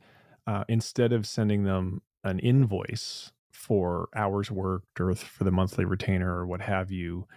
[0.49, 3.31] uh, instead of sending them an invoice
[3.63, 7.29] for hours worked or for the monthly retainer or what have you,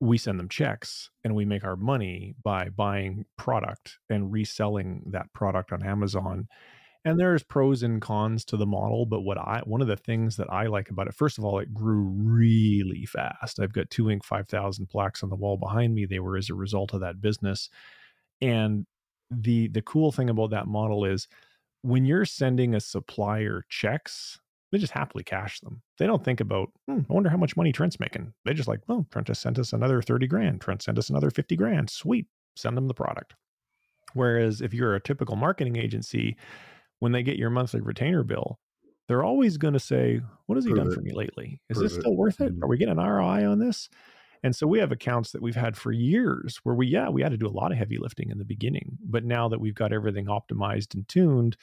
[0.00, 5.30] we send them checks and we make our money by buying product and reselling that
[5.34, 6.48] product on Amazon.
[7.04, 10.36] And there's pros and cons to the model but what i one of the things
[10.36, 13.60] that i like about it first of all it grew really fast.
[13.60, 16.06] I've got two inc 5000 plaques on the wall behind me.
[16.06, 17.68] They were as a result of that business.
[18.40, 18.86] And
[19.30, 21.28] the the cool thing about that model is
[21.82, 24.40] when you're sending a supplier checks
[24.72, 27.72] they just happily cash them they don't think about hmm, i wonder how much money
[27.72, 30.98] trent's making they just like well trent just sent us another 30 grand trent sent
[30.98, 32.26] us another 50 grand sweet
[32.56, 33.34] send them the product
[34.14, 36.36] whereas if you're a typical marketing agency
[37.00, 38.58] when they get your monthly retainer bill,
[39.06, 40.94] they're always going to say, What has he Prove done it.
[40.96, 41.60] for me lately?
[41.70, 42.00] Is Prove this it.
[42.00, 42.52] still worth it?
[42.58, 42.62] Mhm.
[42.62, 43.88] Are we getting an ROI on this?
[44.42, 47.30] And so we have accounts that we've had for years where we, yeah, we had
[47.30, 48.98] to do a lot of heavy lifting in the beginning.
[49.00, 51.56] But now that we've got everything optimized and tuned,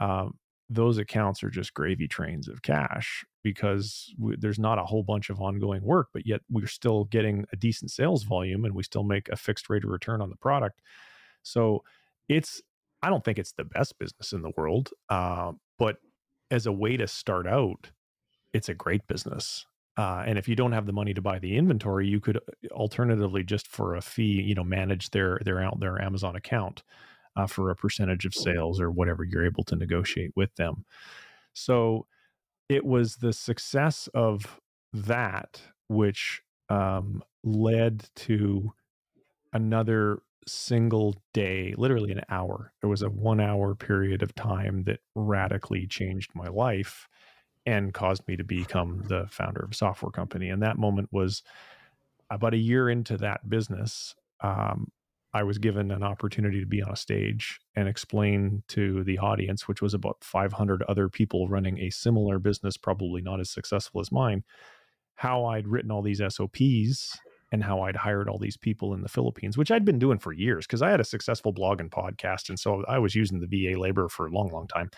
[0.00, 0.38] um,
[0.70, 5.30] those accounts are just gravy trains of cash because we, there's not a whole bunch
[5.30, 9.04] of ongoing work, but yet we're still getting a decent sales volume and we still
[9.04, 10.80] make a fixed rate of return on the product.
[11.42, 11.84] So
[12.28, 12.60] it's,
[13.02, 15.96] I don't think it's the best business in the world, uh, but
[16.50, 17.90] as a way to start out,
[18.52, 19.64] it's a great business.
[19.96, 22.40] Uh, and if you don't have the money to buy the inventory, you could uh,
[22.72, 26.82] alternatively just for a fee, you know, manage their their out their Amazon account
[27.38, 30.84] uh, for a percentage of sales or whatever you're able to negotiate with them.
[31.52, 32.06] So
[32.68, 34.60] it was the success of
[34.92, 38.72] that which um, led to
[39.52, 42.72] another single day, literally an hour.
[42.80, 47.08] There was a one hour period of time that radically changed my life
[47.64, 50.48] and caused me to become the founder of a software company.
[50.48, 51.42] And that moment was
[52.30, 54.14] about a year into that business.
[54.40, 54.90] Um,
[55.34, 59.68] I was given an opportunity to be on a stage and explain to the audience,
[59.68, 64.10] which was about 500 other people running a similar business, probably not as successful as
[64.10, 64.42] mine,
[65.16, 67.18] how I'd written all these SOPs
[67.52, 70.32] and how I'd hired all these people in the Philippines, which I'd been doing for
[70.32, 72.48] years because I had a successful blog and podcast.
[72.48, 74.90] And so I was using the VA labor for a long, long time.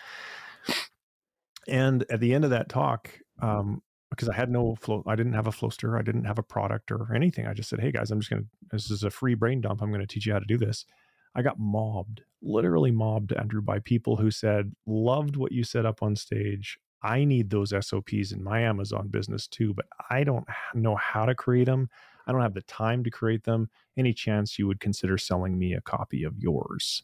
[1.67, 3.09] And at the end of that talk,
[3.41, 6.43] um, because I had no flow, I didn't have a Flowster, I didn't have a
[6.43, 7.47] product or anything.
[7.47, 8.45] I just said, "Hey guys, I'm just gonna.
[8.71, 9.81] This is a free brain dump.
[9.81, 10.85] I'm going to teach you how to do this."
[11.33, 16.03] I got mobbed, literally mobbed, Andrew, by people who said, "Loved what you set up
[16.03, 16.77] on stage.
[17.01, 20.45] I need those SOPs in my Amazon business too, but I don't
[20.75, 21.89] know how to create them.
[22.27, 23.69] I don't have the time to create them.
[23.97, 27.03] Any chance you would consider selling me a copy of yours?"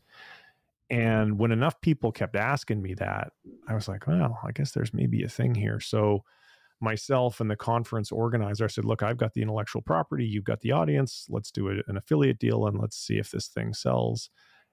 [0.89, 3.34] And when enough people kept asking me that,
[3.67, 5.80] I was like, well, I guess there's maybe a thing here.
[5.82, 6.24] So
[6.80, 10.62] myself and the conference organizer, I said, look, I've got the intellectual property, you've got
[10.62, 11.26] the audience.
[11.30, 14.30] Let's do a, an affiliate deal and let's see if this thing sells.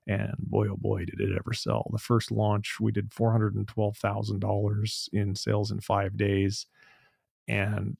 [0.06, 1.88] And boy, oh boy, did it ever sell.
[1.90, 6.66] The first launch, we did $412,000 in sales in five days.
[7.48, 7.96] And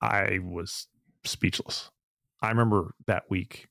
[0.00, 0.86] I was
[1.24, 1.90] speechless.
[2.40, 3.68] I remember that week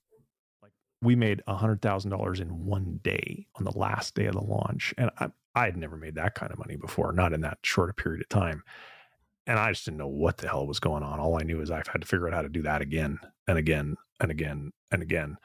[0.62, 4.34] like we made a hundred thousand dollars in one day on the last day of
[4.34, 7.41] the launch, and I I had never made that kind of money before, not in
[7.41, 8.63] that short a period of time.
[9.47, 11.19] And I just didn't know what the hell was going on.
[11.19, 13.57] All I knew is I had to figure out how to do that again and
[13.57, 15.38] again and again and again.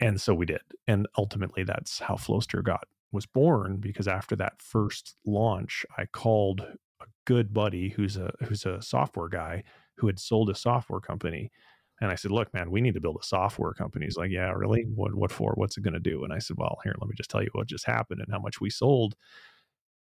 [0.00, 0.62] And so we did.
[0.86, 6.62] And ultimately that's how Flowster got was born because after that first launch, I called
[6.62, 9.62] a good buddy who's a who's a software guy
[9.96, 11.52] who had sold a software company
[12.00, 14.06] and I said, look, man, we need to build a software company.
[14.06, 14.84] He's like, yeah, really?
[14.94, 15.52] What, what for?
[15.54, 16.24] What's it going to do?
[16.24, 18.40] And I said, well, here, let me just tell you what just happened and how
[18.40, 19.14] much we sold.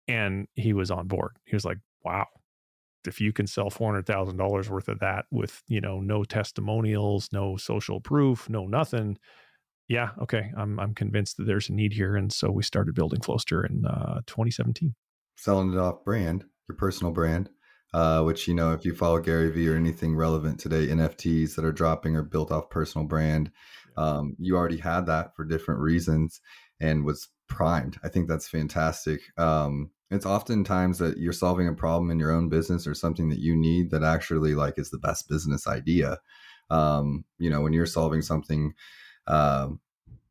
[0.07, 1.37] And he was on board.
[1.45, 2.27] He was like, wow,
[3.07, 7.99] if you can sell $400,000 worth of that with, you know, no testimonials, no social
[7.99, 9.17] proof, no nothing.
[9.87, 10.11] Yeah.
[10.21, 10.51] Okay.
[10.57, 12.15] I'm, I'm convinced that there's a need here.
[12.15, 14.95] And so we started building Flowster in uh, 2017.
[15.35, 17.49] Selling it off brand, your personal brand
[17.93, 21.65] uh, which you know if you follow Gary Vee or anything relevant today, NFTs that
[21.65, 23.51] are dropping are built off personal brand.
[23.97, 26.41] Um, you already had that for different reasons
[26.79, 27.99] and was primed.
[28.03, 29.21] I think that's fantastic.
[29.37, 33.39] Um, it's oftentimes that you're solving a problem in your own business or something that
[33.39, 36.19] you need that actually like is the best business idea.
[36.69, 38.73] Um, you know, when you're solving something
[39.27, 39.79] um,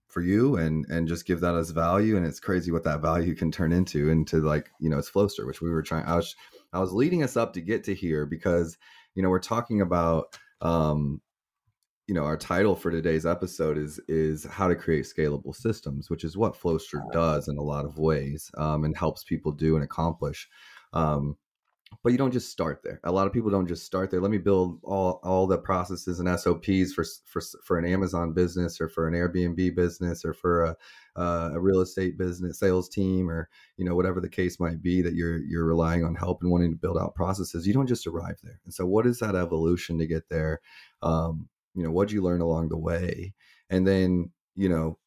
[0.07, 3.35] for you and and just give that as value, and it's crazy what that value
[3.35, 6.05] can turn into into like you know it's Flowster, which we were trying.
[6.05, 6.37] I was
[6.73, 8.79] I was leading us up to get to here because
[9.14, 11.21] you know we're talking about um,
[12.12, 16.25] you know our title for today's episode is is how to create scalable systems, which
[16.25, 19.83] is what Flowster does in a lot of ways um, and helps people do and
[19.83, 20.46] accomplish.
[20.92, 21.38] Um,
[22.03, 23.01] but you don't just start there.
[23.05, 24.20] A lot of people don't just start there.
[24.20, 28.79] Let me build all all the processes and SOPs for for for an Amazon business
[28.79, 30.77] or for an Airbnb business or for a
[31.16, 33.48] uh, a real estate business sales team or
[33.79, 36.72] you know whatever the case might be that you're you're relying on help and wanting
[36.72, 37.66] to build out processes.
[37.66, 38.61] You don't just arrive there.
[38.66, 40.60] And so, what is that evolution to get there?
[41.00, 43.35] Um, you know, what did you learn along the way?
[43.70, 44.98] And then you know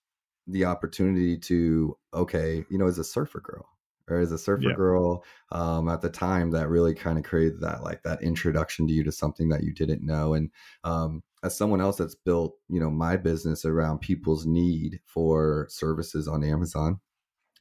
[0.47, 3.67] the opportunity to okay, you know, as a surfer girl
[4.07, 4.75] or as a surfer yeah.
[4.75, 8.93] girl um, at the time that really kind of created that like that introduction to
[8.93, 10.49] you to something that you didn't know and
[10.83, 16.27] um, as someone else that's built you know my business around people's need for services
[16.27, 16.99] on amazon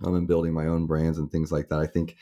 [0.05, 2.17] um, and building my own brands and things like that i think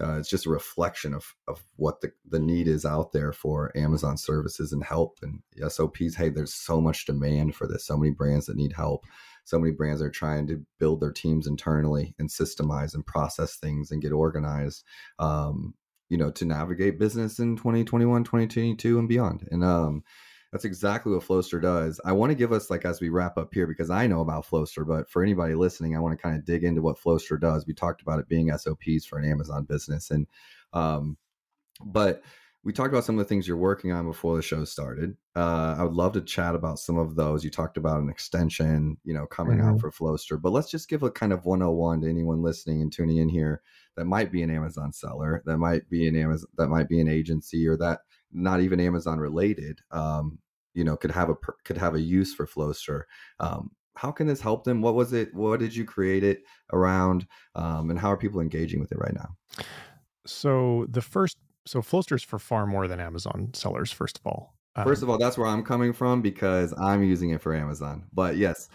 [0.00, 3.72] uh, it's just a reflection of of what the, the need is out there for
[3.76, 8.10] amazon services and help and sops hey there's so much demand for this so many
[8.10, 9.04] brands that need help
[9.44, 13.90] so many brands are trying to build their teams internally and systemize and process things
[13.90, 14.84] and get organized
[15.18, 15.74] um,
[16.08, 19.46] you know, to navigate business in 2021, 2022 and beyond.
[19.50, 20.04] And um
[20.52, 22.00] that's exactly what Flowster does.
[22.04, 24.46] I want to give us like as we wrap up here because I know about
[24.46, 27.66] Flowster, but for anybody listening, I want to kind of dig into what Flowster does.
[27.66, 30.26] We talked about it being SOPs for an Amazon business, and
[30.72, 31.16] um,
[31.84, 32.22] but
[32.64, 35.16] we talked about some of the things you're working on before the show started.
[35.36, 37.44] Uh, I would love to chat about some of those.
[37.44, 39.74] You talked about an extension, you know, coming mm-hmm.
[39.74, 42.92] out for Flowster, but let's just give a kind of 101 to anyone listening and
[42.92, 43.62] tuning in here
[43.96, 47.08] that might be an Amazon seller, that might be an Amazon, that might be an
[47.08, 48.00] agency, or that
[48.32, 50.38] not even Amazon related, um,
[50.74, 53.02] you know, could have a could have a use for Flowster.
[53.40, 54.80] Um, how can this help them?
[54.80, 55.34] What was it?
[55.34, 57.26] What did you create it around?
[57.56, 59.36] Um, and how are people engaging with it right now?
[60.24, 63.90] So the first, so Flowster is for far more than Amazon sellers.
[63.90, 64.54] First of all,
[64.84, 68.04] first of all, that's where I'm coming from because I'm using it for Amazon.
[68.12, 68.68] But yes.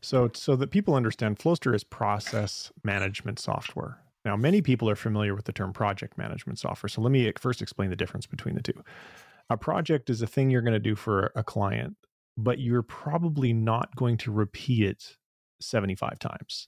[0.00, 3.98] So, so that people understand, Flowster is process management software.
[4.28, 6.90] Now, many people are familiar with the term project management software.
[6.90, 8.74] So let me eh, first explain the difference between the two.
[9.48, 11.96] A project is a thing you're going to do for a client,
[12.36, 15.16] but you're probably not going to repeat it
[15.62, 16.66] 75 times.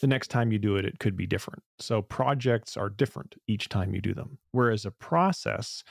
[0.00, 1.62] The next time you do it, it could be different.
[1.78, 4.38] So projects are different each time you do them.
[4.50, 5.84] Whereas a process,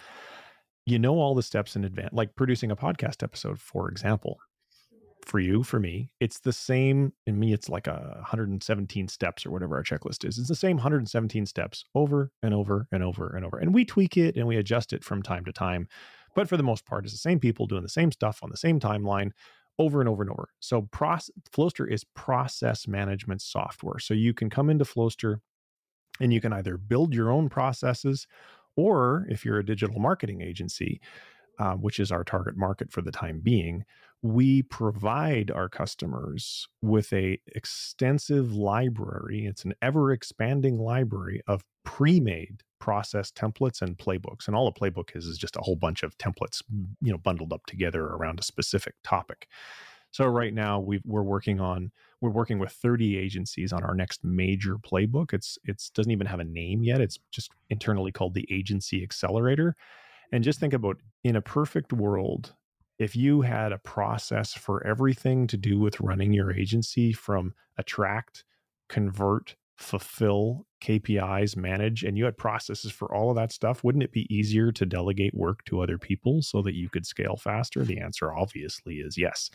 [0.86, 4.39] you know all the steps in advance, like producing a podcast episode, for example
[5.28, 7.14] for you, for me, it's the same.
[7.26, 10.38] In me, it's like a 117 steps or whatever our checklist is.
[10.38, 13.58] It's the same 117 steps over and over and over and over.
[13.58, 15.88] And we tweak it and we adjust it from time to time.
[16.36, 18.58] But for the most part, it's the same people doing the same stuff on the
[18.58, 19.32] same timeline
[19.80, 20.50] over and over and over.
[20.60, 24.00] So process, Flowster is process management software.
[24.00, 25.40] So you can come into Flowster
[26.20, 28.28] and you can either build your own processes
[28.76, 31.02] or if you're a digital marketing agency,
[31.60, 33.84] uh, which is our target market for the time being,
[34.22, 39.45] we provide our customers with a extensive library.
[39.45, 45.16] It's an ever expanding library of pre-made process templates and playbooks and all a playbook
[45.16, 46.62] is is just a whole bunch of templates
[47.01, 49.47] you know bundled up together around a specific topic.
[50.12, 51.91] So right now we are working on
[52.22, 55.34] we're working with 30 agencies on our next major playbook.
[55.34, 57.01] It's it's doesn't even have a name yet.
[57.01, 59.76] It's just internally called the agency accelerator
[60.32, 62.54] and just think about in a perfect world
[63.00, 68.44] if you had a process for everything to do with running your agency from attract,
[68.90, 74.12] convert, fulfill, KPIs, manage, and you had processes for all of that stuff, wouldn't it
[74.12, 77.86] be easier to delegate work to other people so that you could scale faster?
[77.86, 79.52] The answer obviously is yes.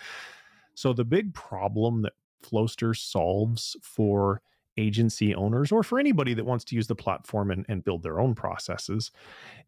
[0.75, 2.13] So the big problem that
[2.45, 4.43] Flowster solves for
[4.79, 8.21] agency owners or for anybody that wants to use the platform and, and build their
[8.21, 9.11] own processes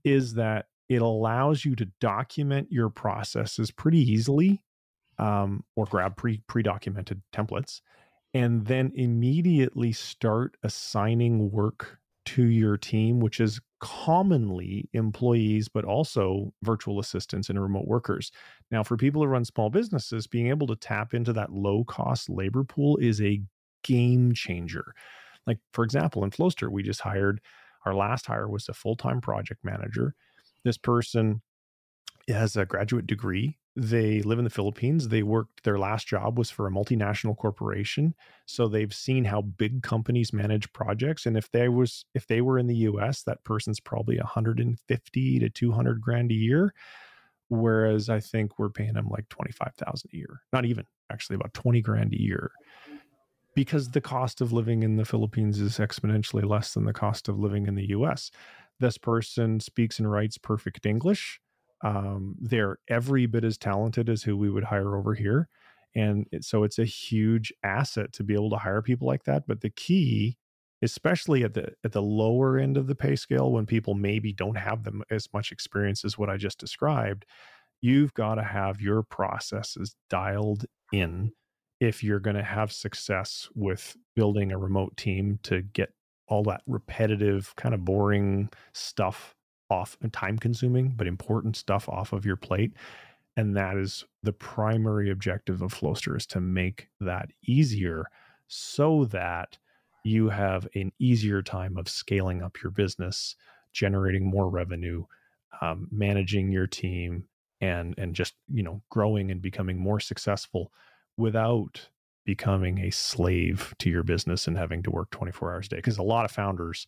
[0.05, 4.63] is that it allows you to document your processes pretty easily
[5.19, 7.81] um, or grab pre pre documented templates
[8.35, 16.53] and then immediately start assigning work to your team, which is commonly employees, but also
[16.63, 18.33] virtual assistants and remote workers.
[18.71, 22.29] Now, for people who run small businesses, being able to tap into that low cost
[22.29, 23.43] labor pool is a
[23.83, 24.95] game changer.
[25.47, 27.41] Like, for example, in Flowster, we just hired
[27.85, 30.15] our last hire was a full time project manager
[30.65, 31.43] this person
[32.29, 33.59] has a graduate degree.
[33.77, 35.09] They live in the Philippines.
[35.09, 38.15] They worked, their last job was for a multinational corporation.
[38.47, 41.27] So they've seen how big companies manage projects.
[41.27, 45.51] And if they was, if they were in the US, that person's probably 150 to
[45.51, 46.73] 200 grand a year.
[47.49, 51.83] Whereas I think we're paying them like 25,000 a year, not even actually about 20
[51.83, 52.53] grand a year
[53.55, 57.39] because the cost of living in the Philippines is exponentially less than the cost of
[57.39, 58.31] living in the US.
[58.81, 61.41] This person speaks and writes perfect English.
[61.83, 65.49] Um, they're every bit as talented as who we would hire over here.
[65.95, 69.47] And it, so it's a huge asset to be able to hire people like that.
[69.47, 70.37] But the key,
[70.83, 74.57] especially at the at the lower end of the pay scale, when people maybe don't
[74.57, 77.27] have them as much experience as what I just described,
[77.81, 81.33] you've got to have your processes dialed in
[81.81, 85.91] if you're going to have success with building a remote team to get
[86.29, 89.35] all that repetitive, kind of boring stuff
[89.71, 92.73] off and time consuming, but important stuff off of your plate.
[93.37, 98.07] And that is the primary objective of Flowster is to make that easier
[98.47, 99.59] so that
[100.05, 103.35] you have an easier time of scaling up your business,
[103.73, 105.05] generating more revenue,
[105.61, 107.25] um, managing your team,
[107.61, 110.73] and and just you know growing and becoming more successful
[111.17, 111.89] without
[112.25, 115.77] becoming a slave to your business and having to work 24 hours a day.
[115.77, 116.87] Because a lot of founders,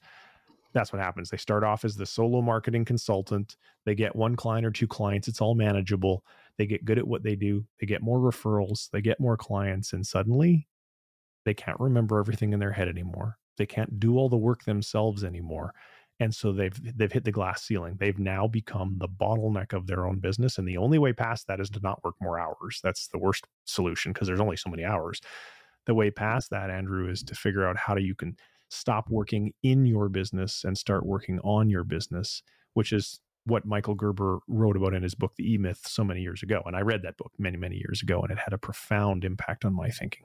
[0.72, 1.30] that's what happens.
[1.30, 3.56] They start off as the solo marketing consultant.
[3.84, 5.28] They get one client or two clients.
[5.28, 6.24] It's all manageable.
[6.58, 7.64] They get good at what they do.
[7.80, 8.90] They get more referrals.
[8.90, 9.92] They get more clients.
[9.92, 10.66] And suddenly
[11.44, 13.38] they can't remember everything in their head anymore.
[13.56, 15.72] They can't do all the work themselves anymore.
[16.18, 17.96] And so they've they've hit the glass ceiling.
[17.98, 21.60] They've now become the bottleneck of their own business and the only way past that
[21.60, 22.80] is to not work more hours.
[22.82, 25.20] That's the worst solution because there's only so many hours.
[25.84, 28.36] The way past that andrew is to figure out how do you can
[28.68, 32.42] stop working in your business and start working on your business
[32.74, 36.42] which is what michael gerber wrote about in his book the e-myth so many years
[36.42, 36.60] ago.
[36.66, 39.64] And i read that book many many years ago and it had a profound impact
[39.64, 40.24] on my thinking.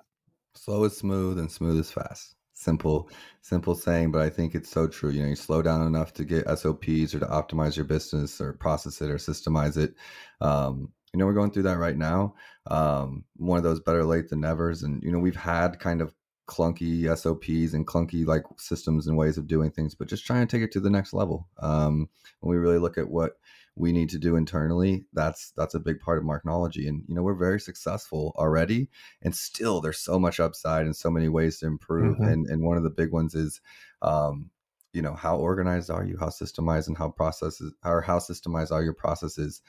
[0.55, 3.09] Slow is smooth and smooth is fast simple
[3.41, 5.09] simple saying but i think it's so true.
[5.09, 8.53] You know you slow down enough to get sops or to optimize your business or
[8.53, 9.95] process it or systemize it.
[10.39, 12.35] Um, you know we're going through that right now.
[12.67, 14.83] Um, one of those better late than nevers.
[14.83, 16.13] And you know we've had kind of
[16.47, 20.51] clunky sops and clunky like systems and ways of doing things but just trying to
[20.51, 21.47] take it to the next level.
[21.59, 23.33] Um, when we really look at what
[23.81, 26.87] we need to do internally that's that's a big part of marknology.
[26.87, 28.89] And you know we're very successful already
[29.23, 32.17] and still there's so much upside and so many ways to improve.
[32.17, 32.31] Mm-hmm.
[32.31, 33.59] and and one of the big ones is
[34.03, 34.51] um
[34.93, 36.15] you know how organized are you?
[36.19, 39.61] How systemized and how processes or how systemized are your processes?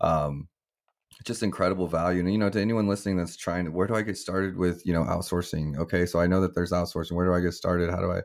[0.00, 0.48] Um
[1.24, 2.20] just incredible value.
[2.20, 4.86] And you know to anyone listening that's trying to where do i get started with
[4.86, 5.76] you know outsourcing?
[5.78, 7.12] Okay so i know that there's outsourcing.
[7.12, 7.90] Where do i get started?
[7.90, 8.22] How do i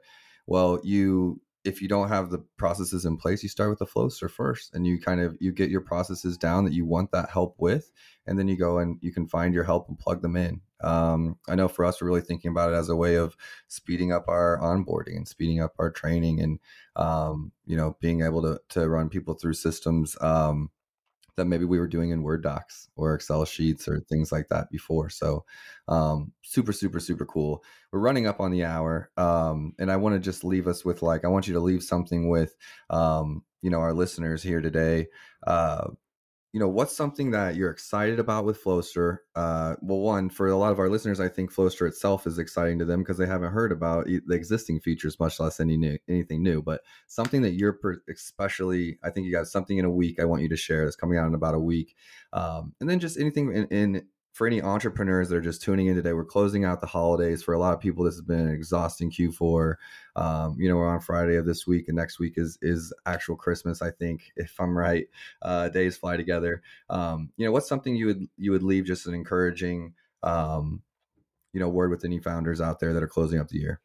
[0.47, 4.29] well you if you don't have the processes in place, you start with the Flowster
[4.29, 7.55] first, and you kind of you get your processes down that you want that help
[7.57, 7.91] with,
[8.27, 10.61] and then you go and you can find your help and plug them in.
[10.81, 13.37] Um, I know for us, we're really thinking about it as a way of
[13.67, 16.59] speeding up our onboarding and speeding up our training, and
[16.95, 20.69] um, you know, being able to to run people through systems um,
[21.35, 24.69] that maybe we were doing in Word docs or Excel sheets or things like that
[24.69, 25.09] before.
[25.09, 25.45] So,
[25.87, 27.63] um, super, super, super cool.
[27.91, 29.09] We're running up on the hour.
[29.17, 31.83] Um, and I want to just leave us with like, I want you to leave
[31.83, 32.55] something with,
[32.89, 35.07] um, you know, our listeners here today.
[35.45, 35.89] Uh,
[36.53, 39.17] you know what's something that you're excited about with Flowster?
[39.35, 42.77] Uh, well, one for a lot of our listeners, I think Flowster itself is exciting
[42.77, 46.43] to them because they haven't heard about the existing features, much less any new, anything
[46.43, 46.61] new.
[46.61, 50.19] But something that you're especially, I think you got something in a week.
[50.19, 51.95] I want you to share that's coming out in about a week,
[52.33, 55.95] um, and then just anything in, in for any entrepreneurs that are just tuning in
[55.95, 57.43] today, we're closing out the holidays.
[57.43, 59.75] For a lot of people, this has been an exhausting Q4.
[60.15, 63.35] Um, you know, we're on Friday of this week, and next week is is actual
[63.35, 63.83] Christmas.
[63.83, 65.05] I think, if I'm right,
[65.43, 66.63] uh, days fly together.
[66.89, 70.81] Um, you know, what's something you would you would leave just an encouraging, um,
[71.53, 73.81] you know, word with any founders out there that are closing up the year.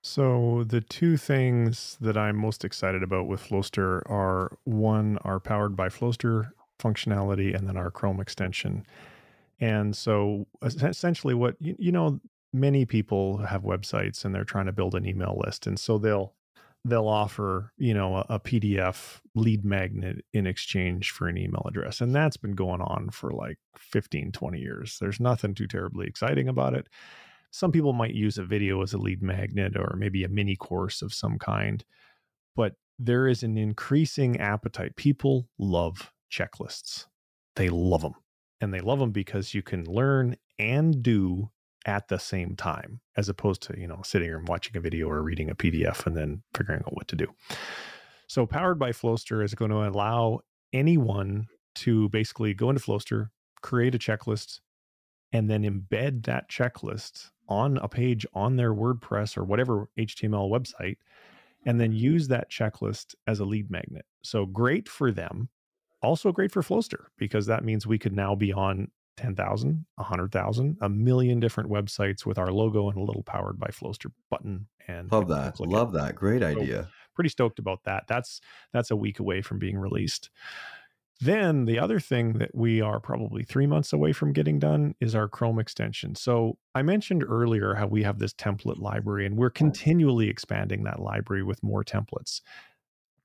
[0.00, 5.76] So the two things that I'm most excited about with Flowster are one, are powered
[5.76, 8.86] by Flowster functionality, and then our Chrome extension.
[9.60, 12.20] And so essentially what you, you know
[12.52, 16.34] many people have websites and they're trying to build an email list and so they'll
[16.84, 22.00] they'll offer you know a, a, pdf lead magnet in exchange for an email address
[22.00, 24.98] and that's been going on for like 15 20 years.
[25.00, 26.88] There's nothing too terribly exciting about it.
[27.50, 31.02] Some people might use a video as a lead magnet or maybe a mini course
[31.02, 31.84] of some kind
[32.56, 34.94] but there is an increasing appetite.
[34.94, 37.06] People love checklists.
[37.56, 38.14] They love them
[38.64, 41.50] and they love them because you can learn and do
[41.86, 45.22] at the same time as opposed to you know sitting and watching a video or
[45.22, 47.26] reading a pdf and then figuring out what to do.
[48.26, 50.40] So powered by flowster is going to allow
[50.72, 51.46] anyone
[51.76, 53.28] to basically go into flowster
[53.60, 54.60] create a checklist
[55.32, 60.96] and then embed that checklist on a page on their wordpress or whatever html website
[61.66, 64.04] and then use that checklist as a lead magnet.
[64.22, 65.48] So great for them
[66.04, 70.88] also great for Flowster because that means we could now be on 10,000, 100,000, a
[70.88, 74.66] million different websites with our logo and a little powered by Flowster button.
[74.88, 75.60] And love that.
[75.60, 75.98] Love it.
[75.98, 76.14] that.
[76.14, 76.88] Great so idea.
[77.14, 78.04] Pretty stoked about that.
[78.08, 78.40] That's
[78.72, 80.30] that's a week away from being released.
[81.20, 85.14] Then the other thing that we are probably three months away from getting done is
[85.14, 86.16] our Chrome extension.
[86.16, 91.00] So I mentioned earlier how we have this template library and we're continually expanding that
[91.00, 92.40] library with more templates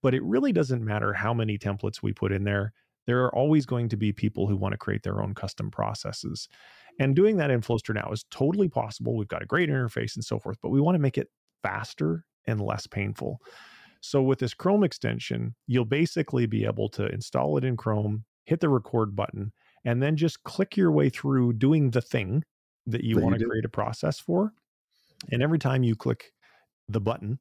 [0.02, 2.74] but it really doesn't matter how many templates we put in there.
[3.06, 6.47] There are always going to be people who want to create their own custom processes.
[7.00, 9.16] And doing that in Flowster now is totally possible.
[9.16, 11.30] We've got a great interface and so forth, but we want to make it
[11.64, 13.39] faster and less painful.
[14.02, 18.60] So with this Chrome extension, you'll basically be able to install it in Chrome, hit
[18.60, 19.52] the record button,
[19.86, 22.43] and then just click your way through doing the thing
[22.86, 24.54] that you want to create a process for.
[25.32, 26.32] And every time you click
[26.88, 27.39] the button,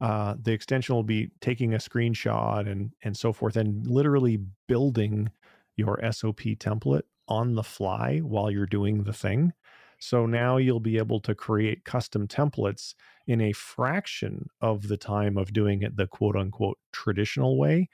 [0.00, 4.38] uh, the extension will be taking a screenshot and and so forth and literally
[4.68, 5.30] building
[5.76, 9.52] your SOP template on the fly while you're doing the thing.
[9.98, 12.94] So now you'll be able to create custom templates
[13.26, 17.88] in a fraction of the time of doing it the quote unquote traditional way.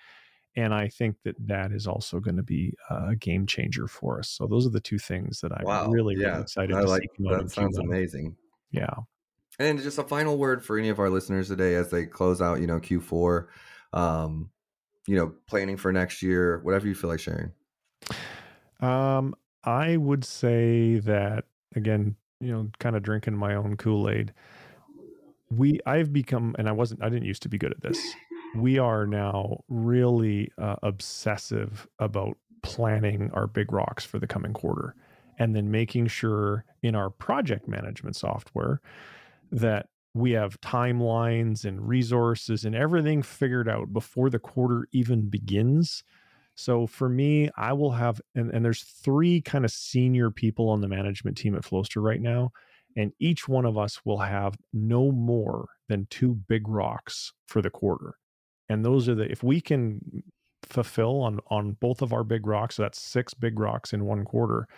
[0.55, 4.29] And I think that that is also going to be a game changer for us.
[4.29, 5.89] So those are the two things that I'm wow.
[5.89, 6.29] really, yeah.
[6.29, 7.25] really excited I to like, see.
[7.31, 8.37] That sounds amazing.
[8.71, 8.95] Yeah.
[9.59, 12.61] And just a final word for any of our listeners today as they close out,
[12.61, 13.47] you know, Q4,
[13.93, 14.51] um,
[15.07, 17.53] you know, planning for next year, whatever you feel like sharing.
[18.81, 19.35] Um,
[19.65, 21.45] I would say that
[21.77, 24.33] again, you know, kind of drinking my own Kool Aid.
[25.51, 27.99] We, I've become, and I wasn't, I didn't used to be good at this.
[28.57, 34.95] We are now really uh, obsessive about planning our big rocks for the coming quarter
[35.39, 38.81] and then making sure in our project management software
[39.53, 46.03] that we have timelines and resources and everything figured out before the quarter even begins.
[46.55, 50.81] So for me, I will have, and, and there's three kind of senior people on
[50.81, 52.51] the management team at Flowster right now.
[52.95, 57.71] And each one of us will have no more than two big rocks for the
[57.71, 58.17] quarter.
[58.69, 60.23] And those are the, if we can
[60.63, 64.25] fulfill on, on both of our big rocks, so that's six big rocks in one
[64.25, 64.69] quarter,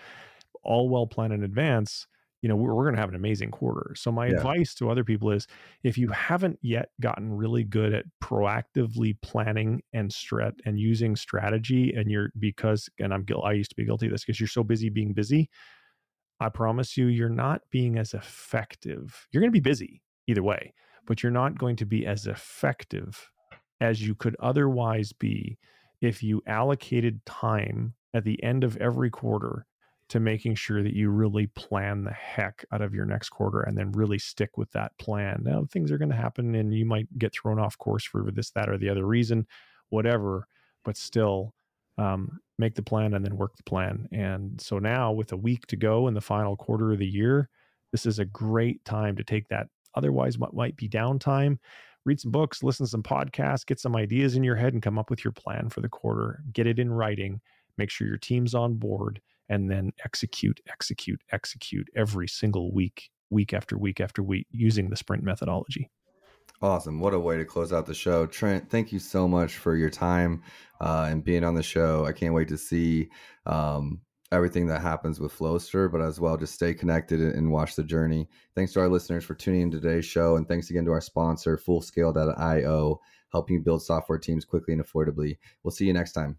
[0.62, 2.06] all well planned in advance,
[2.44, 3.94] you know, we're, we're going to have an amazing quarter.
[3.96, 4.34] So my yeah.
[4.34, 5.46] advice to other people is
[5.82, 11.94] if you haven't yet gotten really good at proactively planning and strat and using strategy
[11.96, 14.62] and you're because and I'm I used to be guilty of this because you're so
[14.62, 15.48] busy being busy,
[16.38, 19.26] I promise you you're not being as effective.
[19.32, 20.74] You're going to be busy either way,
[21.06, 23.26] but you're not going to be as effective
[23.80, 25.56] as you could otherwise be
[26.02, 29.64] if you allocated time at the end of every quarter
[30.14, 33.76] to making sure that you really plan the heck out of your next quarter and
[33.76, 35.40] then really stick with that plan.
[35.42, 38.52] Now, things are going to happen and you might get thrown off course for this,
[38.52, 39.44] that, or the other reason,
[39.90, 40.46] whatever,
[40.84, 41.52] but still
[41.98, 44.06] um, make the plan and then work the plan.
[44.12, 47.48] And so now, with a week to go in the final quarter of the year,
[47.90, 51.58] this is a great time to take that otherwise what might be downtime
[52.04, 54.98] read some books listen to some podcasts get some ideas in your head and come
[54.98, 57.40] up with your plan for the quarter get it in writing
[57.78, 63.52] make sure your team's on board and then execute, execute, execute every single week, week
[63.52, 65.90] after week after week using the sprint methodology.
[66.62, 67.00] Awesome.
[67.00, 68.26] What a way to close out the show.
[68.26, 70.42] Trent, thank you so much for your time
[70.80, 72.06] uh, and being on the show.
[72.06, 73.08] I can't wait to see
[73.44, 74.00] um,
[74.32, 78.28] everything that happens with Flowster, but as well, just stay connected and watch the journey.
[78.54, 80.36] Thanks to our listeners for tuning in today's show.
[80.36, 83.00] And thanks again to our sponsor, Fullscale.io,
[83.32, 85.36] helping you build software teams quickly and affordably.
[85.62, 86.38] We'll see you next time.